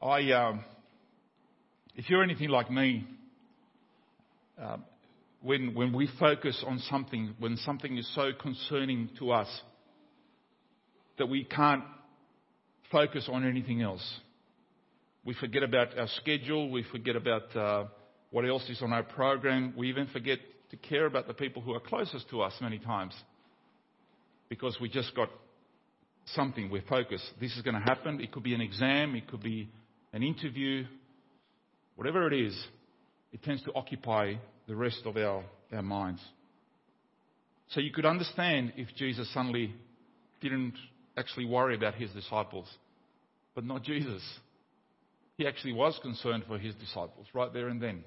I, 0.00 0.30
um, 0.32 0.64
if 1.96 2.08
you're 2.08 2.22
anything 2.22 2.48
like 2.48 2.70
me, 2.70 3.06
um, 4.58 4.84
when, 5.42 5.74
when 5.74 5.92
we 5.92 6.08
focus 6.18 6.62
on 6.66 6.78
something, 6.90 7.34
when 7.38 7.56
something 7.58 7.98
is 7.98 8.10
so 8.14 8.30
concerning 8.40 9.10
to 9.18 9.32
us 9.32 9.48
that 11.18 11.26
we 11.26 11.44
can't 11.44 11.84
focus 12.90 13.28
on 13.30 13.46
anything 13.46 13.82
else. 13.82 14.20
We 15.26 15.34
forget 15.34 15.64
about 15.64 15.98
our 15.98 16.06
schedule, 16.20 16.70
we 16.70 16.84
forget 16.84 17.16
about 17.16 17.56
uh, 17.56 17.86
what 18.30 18.48
else 18.48 18.62
is 18.70 18.80
on 18.80 18.92
our 18.92 19.02
program, 19.02 19.74
we 19.76 19.88
even 19.88 20.06
forget 20.06 20.38
to 20.70 20.76
care 20.76 21.04
about 21.04 21.26
the 21.26 21.34
people 21.34 21.60
who 21.62 21.74
are 21.74 21.80
closest 21.80 22.30
to 22.30 22.42
us 22.42 22.54
many 22.60 22.78
times 22.78 23.12
because 24.48 24.78
we 24.80 24.88
just 24.88 25.16
got 25.16 25.28
something, 26.26 26.70
we're 26.70 26.82
focused. 26.88 27.28
This 27.40 27.56
is 27.56 27.62
going 27.62 27.74
to 27.74 27.80
happen. 27.80 28.20
It 28.20 28.30
could 28.30 28.44
be 28.44 28.54
an 28.54 28.60
exam, 28.60 29.16
it 29.16 29.28
could 29.28 29.42
be 29.42 29.68
an 30.12 30.22
interview, 30.22 30.84
whatever 31.96 32.28
it 32.28 32.32
is, 32.32 32.56
it 33.32 33.42
tends 33.42 33.64
to 33.64 33.74
occupy 33.74 34.34
the 34.68 34.76
rest 34.76 35.02
of 35.06 35.16
our, 35.16 35.42
our 35.72 35.82
minds. 35.82 36.22
So 37.70 37.80
you 37.80 37.90
could 37.90 38.06
understand 38.06 38.74
if 38.76 38.94
Jesus 38.94 39.28
suddenly 39.34 39.74
didn't 40.40 40.74
actually 41.16 41.46
worry 41.46 41.74
about 41.74 41.96
his 41.96 42.10
disciples, 42.12 42.68
but 43.56 43.64
not 43.64 43.82
Jesus. 43.82 44.22
He 45.36 45.46
actually 45.46 45.74
was 45.74 45.98
concerned 46.02 46.44
for 46.48 46.58
his 46.58 46.74
disciples 46.76 47.26
right 47.34 47.52
there 47.52 47.68
and 47.68 47.80
then. 47.80 48.04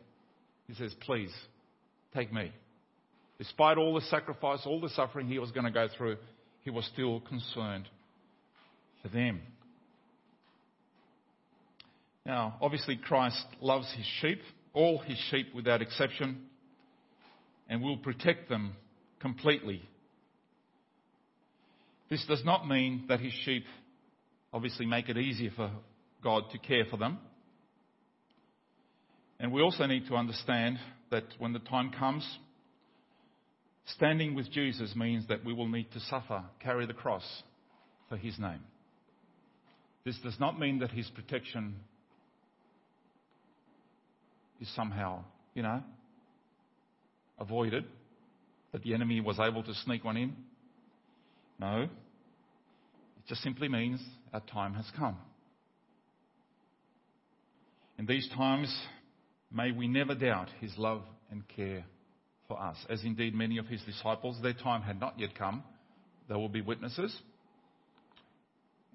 He 0.68 0.74
says, 0.74 0.94
Please, 1.02 1.34
take 2.14 2.34
me. 2.34 2.52
Despite 3.38 3.78
all 3.78 3.94
the 3.94 4.02
sacrifice, 4.02 4.62
all 4.66 4.82
the 4.82 4.90
suffering 4.90 5.28
he 5.28 5.40
was 5.40 5.52
going 5.52 5.66
to 5.66 5.72
go 5.72 5.88
through, 5.98 6.18
he 6.62 6.70
was 6.70 6.86
still 6.94 7.22
concerned 7.22 7.88
for 9.02 9.10
them. 9.10 9.42
Now, 12.26 12.58
obviously, 12.62 12.98
Christ 12.98 13.46
loves 13.62 13.92
his 13.96 14.06
sheep, 14.22 14.42
all 14.74 15.00
his 15.00 15.18
sheep 15.30 15.54
without 15.56 15.82
exception 15.82 16.46
and 17.70 17.82
will 17.82 17.98
protect 17.98 18.50
them 18.50 18.74
completely. 19.20 19.82
This 22.10 22.26
does 22.28 22.44
not 22.44 22.68
mean 22.68 23.06
that 23.08 23.20
his 23.20 23.34
sheep 23.46 23.66
obviously 24.52 24.88
make 24.88 25.08
it 25.08 25.18
easier 25.18 25.52
for 25.56 25.72
God 26.24 26.44
to 26.52 26.58
care 26.58 26.86
for 26.90 26.98
them. 26.98 27.20
And 29.40 29.52
we 29.52 29.62
also 29.62 29.86
need 29.86 30.08
to 30.08 30.16
understand 30.16 30.78
that 31.12 31.24
when 31.38 31.54
the 31.54 31.60
time 31.60 31.92
comes, 31.98 32.28
standing 33.86 34.36
with 34.36 34.52
Jesus 34.52 34.96
means 34.96 35.28
that 35.28 35.46
we 35.46 35.54
will 35.54 35.68
need 35.68 35.92
to 35.94 36.00
suffer, 36.02 36.44
carry 36.60 36.86
the 36.86 36.94
cross 36.94 37.24
for 38.10 38.18
his 38.18 38.38
name. 38.38 38.60
This 40.06 40.18
does 40.24 40.40
not 40.40 40.60
mean 40.60 40.80
that 40.80 40.92
his 40.92 41.10
protection 41.10 41.76
is 44.60 44.74
somehow, 44.76 45.24
you 45.54 45.64
know, 45.64 45.82
avoided, 47.40 47.86
that 48.72 48.84
the 48.84 48.94
enemy 48.94 49.22
was 49.22 49.40
able 49.40 49.64
to 49.64 49.74
sneak 49.86 50.04
one 50.04 50.18
in? 50.18 50.36
No. 51.60 51.84
It 51.84 51.90
just 53.28 53.42
simply 53.42 53.68
means 53.68 54.02
our 54.34 54.42
time 54.42 54.74
has 54.74 54.86
come. 54.98 55.18
In 58.00 58.06
these 58.06 58.30
times, 58.30 58.74
may 59.52 59.72
we 59.74 59.86
never 59.86 60.16
doubt 60.16 60.48
his 60.62 60.72
love 60.78 61.02
and 61.30 61.46
care 61.50 61.84
for 62.48 62.58
us, 62.58 62.78
as 62.90 63.04
indeed 63.04 63.36
many 63.36 63.58
of 63.58 63.68
his 63.68 63.82
disciples, 63.82 64.38
their 64.42 64.54
time 64.54 64.82
had 64.82 65.02
not 65.02 65.20
yet 65.20 65.36
come. 65.38 65.64
They 66.30 66.36
will 66.36 66.48
be 66.48 66.62
witnesses. 66.62 67.14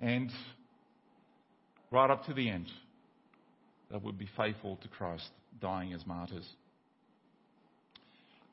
And 0.00 0.30
right 1.90 2.10
up 2.10 2.24
to 2.24 2.32
the 2.32 2.48
end, 2.48 2.66
they 3.90 3.98
will 3.98 4.12
be 4.12 4.28
faithful 4.38 4.76
to 4.76 4.88
Christ, 4.88 5.28
dying 5.60 5.92
as 5.92 6.06
martyrs. 6.06 6.48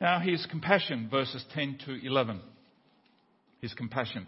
Now, 0.02 0.20
his 0.20 0.46
compassion, 0.48 1.08
verses 1.10 1.46
10 1.54 1.78
to 1.86 2.06
11. 2.06 2.42
His 3.62 3.74
compassion. 3.74 4.28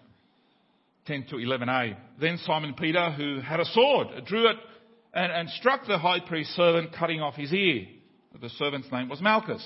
10 1.06 1.26
to 1.32 1.36
11a. 1.36 1.98
Then 2.22 2.38
Simon 2.46 2.76
Peter, 2.76 3.12
who 3.12 3.42
had 3.42 3.60
a 3.60 3.66
sword, 3.66 4.08
drew 4.26 4.48
it 4.50 4.56
and, 5.14 5.32
and 5.32 5.50
struck 5.50 5.86
the 5.88 5.98
high 5.98 6.20
priest's 6.20 6.56
servant, 6.56 6.92
cutting 6.98 7.22
off 7.22 7.36
his 7.36 7.54
ear. 7.54 7.86
The 8.42 8.50
servant's 8.50 8.92
name 8.92 9.10
was 9.10 9.22
Malchus. 9.22 9.64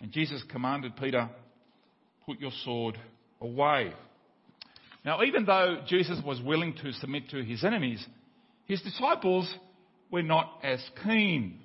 And 0.00 0.10
Jesus 0.10 0.42
commanded 0.50 0.96
Peter, 0.96 1.28
Put 2.26 2.40
your 2.40 2.50
sword 2.64 2.98
away. 3.40 3.92
Now, 5.04 5.22
even 5.22 5.44
though 5.44 5.82
Jesus 5.86 6.18
was 6.24 6.40
willing 6.40 6.74
to 6.82 6.92
submit 6.92 7.28
to 7.30 7.44
his 7.44 7.62
enemies, 7.62 8.04
his 8.64 8.80
disciples 8.80 9.52
were 10.10 10.22
not 10.22 10.60
as 10.62 10.82
keen, 11.04 11.60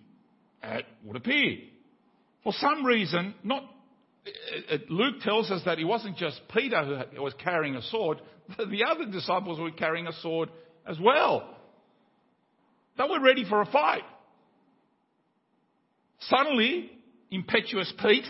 it 0.62 0.86
would 1.06 1.16
appear. 1.16 1.60
For 2.44 2.52
some 2.54 2.86
reason, 2.86 3.34
not 3.44 3.64
uh, 3.64 4.76
uh, 4.76 4.78
Luke 4.90 5.22
tells 5.22 5.50
us 5.50 5.62
that 5.66 5.80
it 5.80 5.86
wasn't 5.86 6.18
just 6.18 6.42
Peter 6.54 7.06
who 7.16 7.22
was 7.22 7.34
carrying 7.42 7.76
a 7.76 7.82
sword, 7.84 8.22
the 8.58 8.84
other 8.86 9.06
disciples 9.06 9.60
were 9.60 9.72
carrying 9.72 10.08
a 10.08 10.14
sword 10.22 10.50
as 10.86 11.00
well. 11.00 11.56
They 13.00 13.06
were 13.10 13.22
ready 13.22 13.46
for 13.46 13.62
a 13.62 13.66
fight. 13.66 14.04
Suddenly, 16.20 16.92
impetuous 17.32 17.92
Pete 17.98 18.26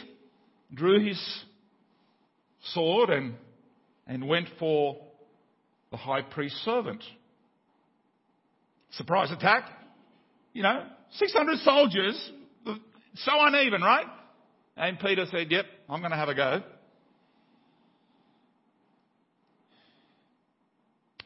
drew 0.71 1.03
his 1.03 1.19
sword 2.73 3.09
and, 3.09 3.33
and 4.05 4.27
went 4.27 4.47
for 4.59 4.97
the 5.89 5.97
high 5.97 6.21
priest's 6.21 6.63
servant. 6.63 7.03
Surprise 8.91 9.31
attack. 9.31 9.63
You 10.53 10.61
know, 10.61 10.83
600 11.13 11.57
soldiers, 11.59 12.31
so 13.15 13.31
uneven, 13.35 13.81
right? 13.81 14.05
And 14.77 14.99
Peter 14.99 15.25
said, 15.31 15.49
Yep, 15.49 15.65
I'm 15.89 16.01
going 16.01 16.11
to 16.11 16.17
have 16.17 16.29
a 16.29 16.35
go. 16.35 16.61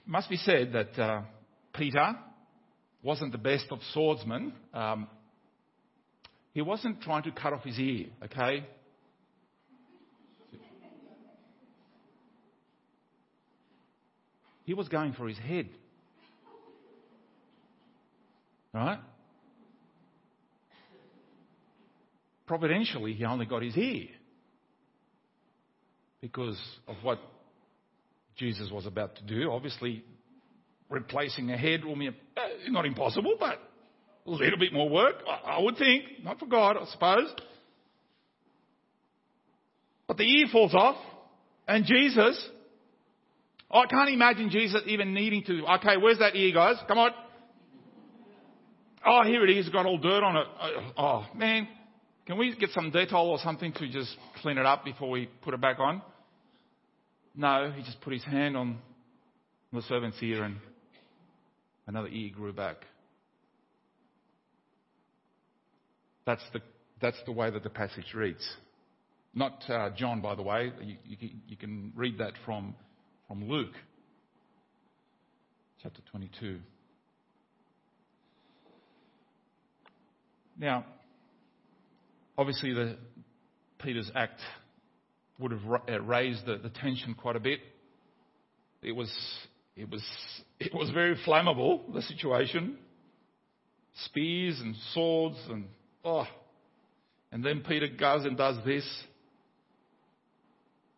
Must 0.06 0.30
be 0.30 0.38
said 0.38 0.72
that 0.72 0.98
uh, 0.98 1.22
Peter 1.74 2.16
wasn't 3.04 3.34
the 3.34 3.38
best 3.38 3.66
of 3.70 3.80
swordsmen. 3.92 4.54
Um, 4.74 5.08
he 6.54 6.62
wasn't 6.62 7.02
trying 7.02 7.24
to 7.24 7.32
cut 7.32 7.54
off 7.54 7.64
his 7.64 7.78
ear, 7.78 8.08
okay? 8.24 8.66
He 14.64 14.74
was 14.74 14.88
going 14.88 15.14
for 15.14 15.28
his 15.28 15.38
head. 15.38 15.68
Right? 18.74 19.00
Providentially, 22.48 23.14
he 23.14 23.26
only 23.26 23.46
got 23.46 23.62
his 23.62 23.76
ear 23.78 24.08
because 26.22 26.60
of 26.88 26.96
what 27.04 27.20
Jesus 28.38 28.70
was 28.72 28.86
about 28.86 29.16
to 29.18 29.24
do. 29.24 29.52
Obviously, 29.52 30.04
replacing 30.94 31.52
a 31.52 31.58
head 31.58 31.84
will 31.84 31.98
be 31.98 32.08
uh, 32.08 32.12
not 32.70 32.86
impossible, 32.86 33.36
but 33.40 33.60
a 34.26 34.30
little 34.30 34.60
bit 34.60 34.72
more 34.72 34.90
work, 34.90 35.16
I 35.46 35.60
would 35.60 35.78
think. 35.78 36.04
Not 36.24 36.40
for 36.40 36.46
God, 36.46 36.78
I 36.78 36.86
suppose. 36.92 37.34
But 40.08 40.18
the 40.18 40.24
ear 40.24 40.48
falls 40.52 40.74
off, 40.74 40.98
and 41.68 41.86
Jesus, 41.86 42.48
I 43.72 43.86
can't 43.88 44.10
imagine 44.10 44.50
Jesus 44.50 44.82
even 44.86 45.14
needing 45.14 45.44
to, 45.46 45.66
okay, 45.76 45.98
where's 45.98 46.20
that 46.20 46.36
ear, 46.36 46.54
guys? 46.54 46.76
Come 46.88 47.00
on. 47.00 47.12
Oh, 49.06 49.24
here 49.26 49.44
it 49.44 49.50
is, 49.58 49.68
got 49.70 49.86
all 49.86 49.98
dirt 49.98 50.24
on 50.24 50.38
it. 50.38 50.48
Oh, 50.98 51.26
man, 51.36 51.68
can 52.26 52.38
we 52.38 52.56
get 52.56 52.70
some 52.70 52.92
Dettol 52.92 53.26
or 53.26 53.40
something 53.40 53.74
to 53.74 53.90
just 53.90 54.16
clean 54.42 54.58
it 54.58 54.66
up 54.66 54.86
before 54.86 55.10
we 55.10 55.30
put 55.42 55.54
it 55.54 55.60
back 55.60 55.80
on? 55.80 56.02
No, 57.36 57.74
he 57.76 57.84
just 57.84 58.00
put 58.02 58.14
his 58.14 58.24
hand 58.24 58.56
on 58.56 58.78
the 59.74 59.82
servant's 59.82 60.18
ear 60.22 60.44
and 60.44 60.58
another 61.88 62.08
ear 62.08 62.32
grew 62.34 62.54
back. 62.54 62.78
That's 66.26 66.44
the, 66.54 66.62
that's 67.02 67.18
the 67.26 67.32
way 67.32 67.50
that 67.50 67.64
the 67.64 67.70
passage 67.70 68.14
reads. 68.14 68.48
Not 69.34 69.64
uh, 69.68 69.90
John, 69.98 70.22
by 70.22 70.36
the 70.36 70.44
way. 70.44 70.72
You, 70.82 70.96
you, 71.04 71.30
you 71.48 71.58
can 71.58 71.92
read 71.96 72.20
that 72.20 72.34
from, 72.46 72.76
from 73.28 73.50
Luke, 73.50 73.74
chapter 75.82 76.02
22. 76.12 76.60
Now, 80.58 80.86
obviously, 82.38 82.74
the, 82.74 82.98
Peter's 83.80 84.12
act 84.16 84.40
would 85.40 85.52
have 85.52 85.62
uh, 85.90 86.02
raised 86.02 86.46
the, 86.46 86.58
the 86.58 86.70
tension 86.70 87.16
quite 87.16 87.36
a 87.36 87.40
bit. 87.40 87.60
It 88.82 88.92
was, 88.92 89.12
it 89.76 89.90
was, 89.90 90.04
it 90.60 90.74
was 90.74 90.90
very 90.92 91.16
flammable, 91.26 91.94
the 91.94 92.02
situation. 92.04 92.78
Spears 94.06 94.60
and 94.60 94.76
swords 94.94 95.38
and, 95.50 95.66
oh. 96.04 96.26
And 97.32 97.44
then 97.44 97.64
Peter 97.68 97.88
goes 97.88 98.26
and 98.26 98.38
does 98.38 98.58
this. 98.66 98.88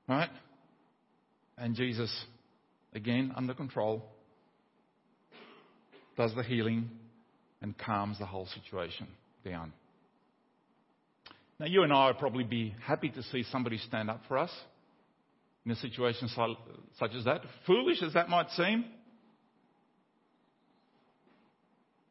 Right? 0.08 0.30
And 1.58 1.76
Jesus, 1.76 2.14
again, 2.94 3.32
under 3.36 3.54
control, 3.54 4.04
does 6.18 6.36
the 6.36 6.44
healing 6.44 6.90
and 7.62 7.78
calms 7.78 8.20
the 8.20 8.26
whole 8.26 8.48
situation 8.48 9.08
down. 9.44 9.72
Now, 11.60 11.68
you 11.68 11.84
and 11.84 11.94
I 11.94 12.08
would 12.08 12.18
probably 12.18 12.44
be 12.44 12.76
happy 12.84 13.10
to 13.10 13.24
see 13.24 13.44
somebody 13.44 13.78
stand 13.78 14.10
up 14.10 14.22
for 14.28 14.38
us 14.38 14.52
in 15.66 15.72
a 15.72 15.76
situation 15.76 16.30
such 17.00 17.12
as 17.16 17.26
that. 17.26 17.42
Foolish 17.66 18.02
as 18.04 18.14
that 18.14 18.30
might 18.30 18.50
seem. 18.52 18.86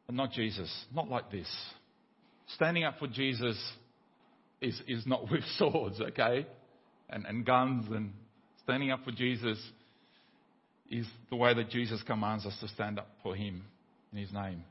But 0.05 0.15
not 0.15 0.31
Jesus. 0.31 0.71
Not 0.93 1.09
like 1.09 1.31
this. 1.31 1.47
Standing 2.55 2.83
up 2.83 2.99
for 2.99 3.07
Jesus 3.07 3.57
is, 4.61 4.79
is 4.87 5.07
not 5.07 5.31
with 5.31 5.43
swords, 5.57 5.99
okay? 6.01 6.45
And, 7.09 7.25
and 7.25 7.45
guns 7.45 7.85
and 7.91 8.13
standing 8.63 8.91
up 8.91 9.03
for 9.03 9.11
Jesus 9.11 9.57
is 10.89 11.07
the 11.29 11.35
way 11.35 11.53
that 11.53 11.69
Jesus 11.69 12.03
commands 12.03 12.45
us 12.45 12.55
to 12.59 12.67
stand 12.67 12.99
up 12.99 13.07
for 13.23 13.35
him 13.35 13.63
in 14.11 14.19
his 14.19 14.31
name. 14.31 14.63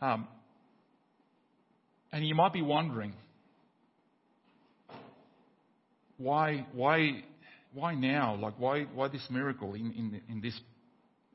Um, 0.00 0.28
and 2.12 2.26
you 2.26 2.34
might 2.34 2.52
be 2.52 2.62
wondering, 2.62 3.14
why, 6.18 6.66
why, 6.72 7.22
why 7.72 7.94
now? 7.94 8.36
Like, 8.36 8.54
why, 8.58 8.84
why 8.94 9.08
this 9.08 9.26
miracle 9.30 9.74
in, 9.74 9.92
in, 9.92 10.20
in 10.28 10.40
this, 10.40 10.58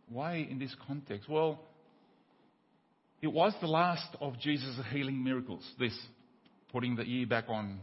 why 0.09 0.35
in 0.35 0.59
this 0.59 0.75
context? 0.87 1.29
Well, 1.29 1.59
it 3.21 3.27
was 3.27 3.53
the 3.61 3.67
last 3.67 4.15
of 4.19 4.39
Jesus' 4.39 4.79
healing 4.91 5.23
miracles, 5.23 5.63
this, 5.79 5.97
putting 6.71 6.95
the 6.95 7.03
ear 7.03 7.27
back 7.27 7.45
on, 7.47 7.79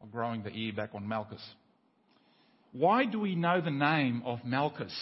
or 0.00 0.08
growing 0.08 0.42
the 0.42 0.50
ear 0.50 0.72
back 0.74 0.90
on 0.94 1.08
Malchus. 1.08 1.42
Why 2.72 3.06
do 3.06 3.20
we 3.20 3.34
know 3.34 3.60
the 3.60 3.70
name 3.70 4.22
of 4.26 4.44
Malchus? 4.44 4.92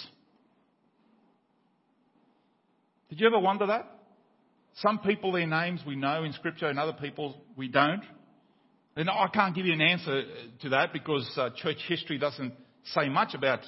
Did 3.09 3.21
you 3.21 3.27
ever 3.27 3.39
wonder 3.41 3.67
that? 3.67 3.89
Some 4.77 5.01
people, 5.01 5.33
their 5.33 5.47
names 5.47 5.81
we 5.87 5.97
know 5.97 6.23
in 6.23 6.33
Scripture, 6.33 6.69
and 6.69 6.79
other 6.79 6.93
people 6.95 7.43
we 7.57 7.69
don't. 7.69 8.03
And 8.97 9.09
I 9.09 9.29
can't 9.33 9.55
give 9.55 9.67
you 9.67 9.73
an 9.73 9.81
answer 9.81 10.23
to 10.63 10.69
that 10.71 10.93
because 10.93 11.31
uh, 11.37 11.51
church 11.57 11.79
history 11.89 12.19
doesn't 12.19 12.53
say 12.85 13.09
much 13.09 13.35
about 13.35 13.61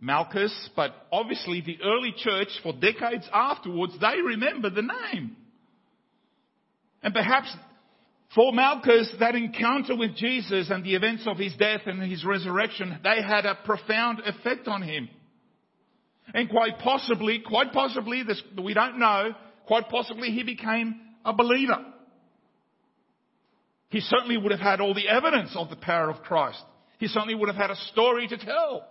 Malchus, 0.00 0.70
but 0.74 0.92
obviously 1.12 1.60
the 1.60 1.78
early 1.84 2.12
church, 2.16 2.48
for 2.62 2.72
decades 2.72 3.28
afterwards, 3.32 3.94
they 4.00 4.20
remember 4.20 4.68
the 4.68 4.82
name. 4.82 5.36
And 7.02 7.14
perhaps 7.14 7.54
for 8.34 8.52
Malchus, 8.52 9.14
that 9.20 9.34
encounter 9.34 9.96
with 9.96 10.16
Jesus 10.16 10.68
and 10.68 10.84
the 10.84 10.96
events 10.96 11.26
of 11.26 11.38
his 11.38 11.54
death 11.56 11.82
and 11.86 12.02
his 12.02 12.24
resurrection, 12.24 12.98
they 13.04 13.22
had 13.22 13.46
a 13.46 13.54
profound 13.64 14.20
effect 14.24 14.66
on 14.66 14.82
him. 14.82 15.08
And 16.34 16.50
quite 16.50 16.80
possibly, 16.80 17.40
quite 17.46 17.72
possibly, 17.72 18.24
this, 18.24 18.42
we 18.60 18.74
don't 18.74 18.98
know, 18.98 19.32
Quite 19.66 19.88
possibly 19.88 20.30
he 20.30 20.44
became 20.44 21.00
a 21.24 21.32
believer. 21.32 21.84
He 23.88 24.00
certainly 24.00 24.36
would 24.36 24.52
have 24.52 24.60
had 24.60 24.80
all 24.80 24.94
the 24.94 25.08
evidence 25.08 25.54
of 25.54 25.70
the 25.70 25.76
power 25.76 26.10
of 26.10 26.22
Christ. 26.22 26.62
He 26.98 27.06
certainly 27.06 27.34
would 27.34 27.48
have 27.48 27.56
had 27.56 27.70
a 27.70 27.76
story 27.92 28.26
to 28.28 28.36
tell. 28.36 28.88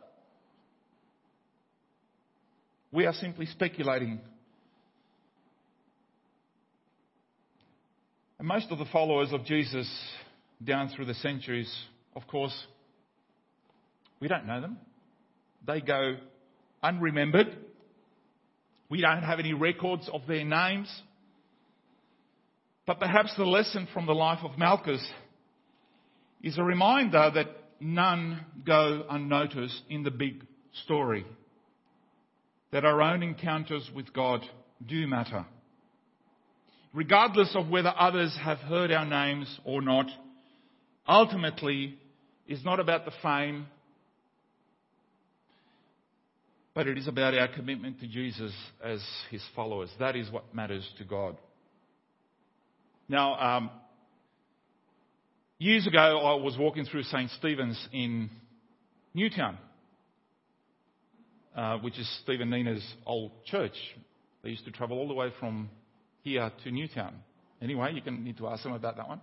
We 2.91 3.05
are 3.05 3.13
simply 3.13 3.45
speculating. 3.47 4.21
And 8.39 8.47
most 8.47 8.67
of 8.69 8.77
the 8.77 8.85
followers 8.85 9.33
of 9.33 9.45
Jesus 9.45 9.89
down 10.63 10.89
through 10.89 11.05
the 11.05 11.13
centuries, 11.15 11.73
of 12.15 12.25
course, 12.27 12.55
we 14.19 14.27
don't 14.27 14.45
know 14.45 14.61
them. 14.61 14.77
They 15.65 15.81
go 15.81 16.15
unremembered. 16.83 17.57
We 18.89 19.01
don't 19.01 19.23
have 19.23 19.39
any 19.39 19.53
records 19.53 20.09
of 20.11 20.21
their 20.27 20.45
names. 20.45 20.87
But 22.85 22.99
perhaps 22.99 23.35
the 23.35 23.45
lesson 23.45 23.87
from 23.93 24.05
the 24.05 24.13
life 24.13 24.39
of 24.43 24.57
Malchus 24.57 25.05
is 26.43 26.57
a 26.57 26.63
reminder 26.63 27.31
that 27.33 27.47
none 27.79 28.45
go 28.65 29.05
unnoticed 29.09 29.81
in 29.89 30.03
the 30.03 30.11
big 30.11 30.45
story. 30.83 31.25
That 32.71 32.85
our 32.85 33.01
own 33.01 33.23
encounters 33.23 33.89
with 33.95 34.13
God 34.13 34.41
do 34.85 35.07
matter. 35.07 35.45
Regardless 36.93 37.55
of 37.55 37.69
whether 37.69 37.93
others 37.97 38.37
have 38.41 38.59
heard 38.59 38.91
our 38.91 39.05
names 39.05 39.59
or 39.65 39.81
not, 39.81 40.07
ultimately, 41.07 41.97
is 42.47 42.63
not 42.63 42.79
about 42.79 43.05
the 43.05 43.11
fame 43.21 43.67
but 46.75 46.87
it 46.87 46.97
is 46.97 47.07
about 47.07 47.33
our 47.33 47.47
commitment 47.47 48.01
to 48.01 48.07
Jesus 48.07 48.53
as 48.83 49.01
his 49.31 49.41
followers. 49.55 49.89
That 49.97 50.17
is 50.17 50.29
what 50.29 50.53
matters 50.53 50.87
to 50.97 51.05
God. 51.05 51.37
Now, 53.07 53.35
um, 53.35 53.69
years 55.57 55.85
ago, 55.87 55.97
I 55.99 56.41
was 56.41 56.57
walking 56.57 56.85
through 56.85 57.03
St. 57.03 57.29
Stephen's 57.31 57.87
in 57.91 58.29
Newtown, 59.13 59.57
uh, 61.55 61.77
which 61.77 61.99
is 61.99 62.19
Stephen 62.23 62.49
Nina's 62.49 62.85
old 63.05 63.31
church. 63.45 63.75
They 64.43 64.49
used 64.49 64.65
to 64.65 64.71
travel 64.71 64.97
all 64.97 65.07
the 65.07 65.13
way 65.13 65.29
from 65.39 65.69
here 66.21 66.51
to 66.63 66.71
Newtown. 66.71 67.15
Anyway, 67.61 67.93
you 67.93 68.01
can 68.01 68.23
need 68.23 68.37
to 68.37 68.47
ask 68.47 68.63
them 68.63 68.73
about 68.73 68.97
that 68.97 69.07
one. 69.07 69.21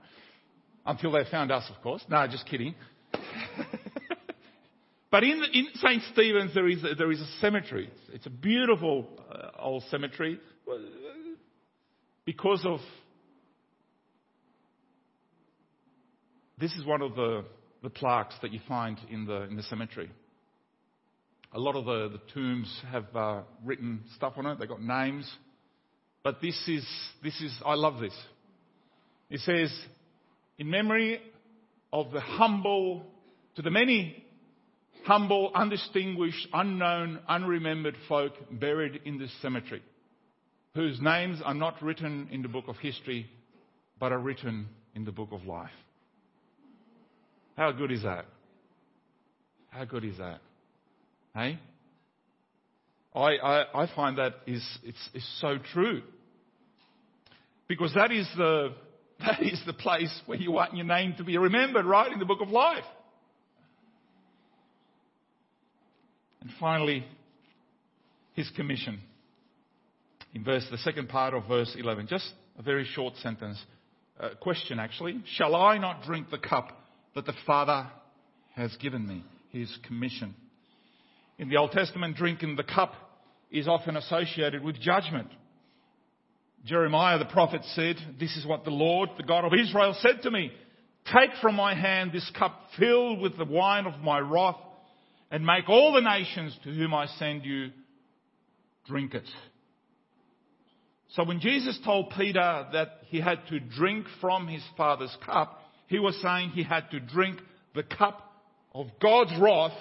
Until 0.84 1.12
they 1.12 1.24
found 1.30 1.52
us, 1.52 1.70
of 1.74 1.82
course. 1.82 2.04
No, 2.08 2.26
just 2.26 2.46
kidding. 2.46 2.74
But 5.12 5.24
in, 5.24 5.44
in 5.52 5.68
St. 5.74 6.02
Stephen's, 6.14 6.54
there 6.54 6.66
is, 6.66 6.82
a, 6.82 6.94
there 6.94 7.12
is 7.12 7.20
a 7.20 7.26
cemetery. 7.38 7.90
It's 8.14 8.24
a 8.24 8.30
beautiful 8.30 9.06
uh, 9.30 9.50
old 9.60 9.84
cemetery 9.90 10.40
because 12.24 12.64
of. 12.64 12.80
This 16.62 16.74
is 16.74 16.84
one 16.84 17.02
of 17.02 17.16
the, 17.16 17.44
the 17.82 17.90
plaques 17.90 18.36
that 18.40 18.52
you 18.52 18.60
find 18.68 18.96
in 19.10 19.26
the, 19.26 19.42
in 19.42 19.56
the 19.56 19.64
cemetery. 19.64 20.08
A 21.52 21.58
lot 21.58 21.74
of 21.74 21.86
the, 21.86 22.16
the 22.16 22.32
tombs 22.32 22.72
have 22.92 23.06
uh, 23.16 23.40
written 23.64 24.04
stuff 24.14 24.34
on 24.36 24.46
it, 24.46 24.60
they've 24.60 24.68
got 24.68 24.80
names. 24.80 25.28
But 26.22 26.40
this 26.40 26.56
is, 26.68 26.86
this 27.20 27.34
is, 27.40 27.52
I 27.66 27.74
love 27.74 27.98
this. 27.98 28.14
It 29.28 29.40
says, 29.40 29.76
in 30.56 30.70
memory 30.70 31.20
of 31.92 32.12
the 32.12 32.20
humble, 32.20 33.06
to 33.56 33.62
the 33.62 33.72
many 33.72 34.24
humble, 35.04 35.50
undistinguished, 35.56 36.46
unknown, 36.52 37.18
unremembered 37.28 37.96
folk 38.08 38.34
buried 38.52 39.00
in 39.04 39.18
this 39.18 39.32
cemetery, 39.42 39.82
whose 40.76 41.00
names 41.00 41.40
are 41.44 41.54
not 41.54 41.82
written 41.82 42.28
in 42.30 42.42
the 42.42 42.48
book 42.48 42.66
of 42.68 42.76
history, 42.76 43.28
but 43.98 44.12
are 44.12 44.20
written 44.20 44.68
in 44.94 45.04
the 45.04 45.10
book 45.10 45.30
of 45.32 45.44
life. 45.44 45.72
How 47.56 47.72
good 47.72 47.92
is 47.92 48.02
that? 48.02 48.26
How 49.68 49.84
good 49.84 50.04
is 50.04 50.18
that? 50.18 50.40
Hey? 51.34 51.58
I, 53.14 53.36
I, 53.36 53.82
I 53.82 53.94
find 53.94 54.18
that 54.18 54.34
is 54.46 54.66
it's, 54.82 55.10
it's 55.14 55.40
so 55.40 55.58
true. 55.72 56.02
Because 57.68 57.92
that 57.94 58.10
is 58.10 58.28
the 58.36 58.74
that 59.20 59.42
is 59.42 59.62
the 59.66 59.72
place 59.72 60.12
where 60.26 60.38
you 60.38 60.50
want 60.50 60.74
your 60.74 60.86
name 60.86 61.14
to 61.18 61.24
be 61.24 61.38
remembered, 61.38 61.84
right? 61.84 62.10
In 62.12 62.18
the 62.18 62.24
book 62.24 62.40
of 62.40 62.48
life. 62.48 62.84
And 66.40 66.50
finally, 66.58 67.06
his 68.34 68.50
commission. 68.56 69.00
In 70.34 70.42
verse, 70.42 70.66
the 70.70 70.78
second 70.78 71.08
part 71.08 71.34
of 71.34 71.46
verse 71.46 71.76
11, 71.78 72.08
just 72.08 72.32
a 72.58 72.62
very 72.62 72.84
short 72.84 73.14
sentence. 73.16 73.62
Question 74.40 74.80
actually. 74.80 75.22
Shall 75.36 75.54
I 75.54 75.78
not 75.78 76.02
drink 76.02 76.30
the 76.30 76.38
cup 76.38 76.81
that 77.14 77.26
the 77.26 77.34
Father 77.46 77.88
has 78.54 78.74
given 78.76 79.06
me? 79.06 79.24
His 79.50 79.76
commission. 79.86 80.34
In 81.38 81.48
the 81.48 81.56
Old 81.56 81.72
Testament, 81.72 82.16
drinking 82.16 82.56
the 82.56 82.62
cup 82.62 82.94
is 83.50 83.68
often 83.68 83.96
associated 83.96 84.62
with 84.62 84.80
judgment. 84.80 85.28
Jeremiah 86.64 87.18
the 87.18 87.24
prophet 87.26 87.62
said, 87.74 87.96
This 88.18 88.36
is 88.36 88.46
what 88.46 88.64
the 88.64 88.70
Lord, 88.70 89.10
the 89.16 89.24
God 89.24 89.44
of 89.44 89.52
Israel, 89.52 89.96
said 90.00 90.22
to 90.22 90.30
me 90.30 90.52
Take 91.06 91.30
from 91.40 91.56
my 91.56 91.74
hand 91.74 92.12
this 92.12 92.30
cup 92.38 92.60
filled 92.78 93.20
with 93.20 93.36
the 93.36 93.44
wine 93.44 93.86
of 93.86 94.00
my 94.00 94.20
wrath 94.20 94.56
and 95.30 95.44
make 95.44 95.68
all 95.68 95.92
the 95.92 96.00
nations 96.00 96.56
to 96.62 96.72
whom 96.72 96.94
I 96.94 97.06
send 97.18 97.44
you 97.44 97.70
drink 98.86 99.14
it. 99.14 99.28
So 101.10 101.24
when 101.24 101.40
Jesus 101.40 101.78
told 101.84 102.12
Peter 102.16 102.66
that 102.72 103.00
he 103.06 103.20
had 103.20 103.40
to 103.48 103.58
drink 103.60 104.06
from 104.20 104.46
his 104.46 104.62
father's 104.76 105.14
cup, 105.26 105.61
he 105.86 105.98
was 105.98 106.20
saying 106.22 106.50
he 106.50 106.62
had 106.62 106.90
to 106.90 107.00
drink 107.00 107.40
the 107.74 107.82
cup 107.82 108.32
of 108.74 108.86
God's 109.00 109.32
wrath 109.38 109.76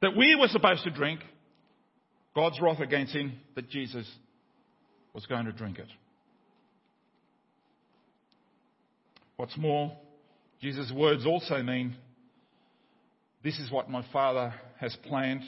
that 0.00 0.16
we 0.16 0.36
were 0.38 0.48
supposed 0.48 0.84
to 0.84 0.90
drink, 0.90 1.20
God's 2.34 2.60
wrath 2.60 2.80
against 2.80 3.14
him, 3.14 3.34
that 3.54 3.70
Jesus 3.70 4.10
was 5.14 5.26
going 5.26 5.46
to 5.46 5.52
drink 5.52 5.78
it. 5.78 5.88
What's 9.36 9.56
more, 9.56 9.96
Jesus' 10.60 10.92
words 10.94 11.26
also 11.26 11.62
mean 11.62 11.96
this 13.42 13.58
is 13.58 13.70
what 13.70 13.90
my 13.90 14.04
Father 14.12 14.54
has 14.78 14.96
planned. 15.08 15.42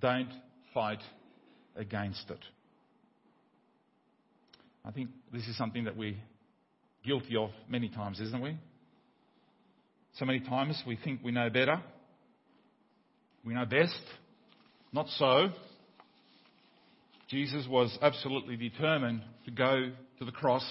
Don't 0.00 0.30
fight 0.72 1.00
against 1.74 2.30
it. 2.30 2.38
I 4.84 4.92
think 4.92 5.10
this 5.32 5.46
is 5.48 5.56
something 5.56 5.84
that 5.84 5.96
we're 5.96 6.14
guilty 7.04 7.36
of 7.36 7.50
many 7.68 7.88
times, 7.88 8.20
isn't 8.20 8.42
we? 8.42 8.56
So 10.18 10.24
many 10.24 10.40
times 10.40 10.82
we 10.86 10.96
think 10.96 11.20
we 11.22 11.32
know 11.32 11.48
better. 11.50 11.80
We 13.44 13.54
know 13.54 13.64
best. 13.64 14.00
Not 14.92 15.06
so. 15.16 15.48
Jesus 17.28 17.66
was 17.68 17.96
absolutely 18.00 18.56
determined 18.56 19.22
to 19.44 19.50
go 19.50 19.92
to 20.18 20.24
the 20.24 20.32
cross. 20.32 20.64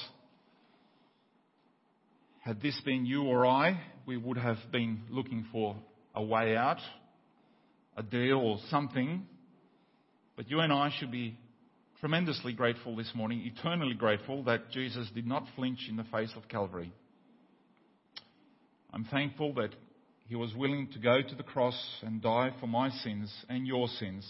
Had 2.41 2.61
this 2.61 2.79
been 2.83 3.05
you 3.05 3.23
or 3.23 3.45
I, 3.45 3.79
we 4.05 4.17
would 4.17 4.37
have 4.37 4.57
been 4.71 5.01
looking 5.09 5.45
for 5.51 5.75
a 6.15 6.23
way 6.23 6.55
out, 6.55 6.79
a 7.95 8.03
deal 8.03 8.37
or 8.37 8.57
something. 8.69 9.25
But 10.35 10.49
you 10.49 10.59
and 10.59 10.73
I 10.73 10.91
should 10.97 11.11
be 11.11 11.37
tremendously 11.99 12.53
grateful 12.53 12.95
this 12.95 13.11
morning, 13.15 13.41
eternally 13.43 13.95
grateful 13.95 14.43
that 14.43 14.69
Jesus 14.71 15.09
did 15.15 15.25
not 15.25 15.47
flinch 15.55 15.87
in 15.89 15.95
the 15.95 16.03
face 16.05 16.31
of 16.35 16.47
Calvary. 16.47 16.93
I'm 18.93 19.05
thankful 19.05 19.53
that 19.55 19.71
he 20.27 20.35
was 20.35 20.53
willing 20.53 20.89
to 20.93 20.99
go 20.99 21.21
to 21.21 21.35
the 21.35 21.43
cross 21.43 21.77
and 22.03 22.21
die 22.21 22.51
for 22.59 22.67
my 22.67 22.89
sins 22.89 23.33
and 23.49 23.65
your 23.65 23.87
sins 23.87 24.25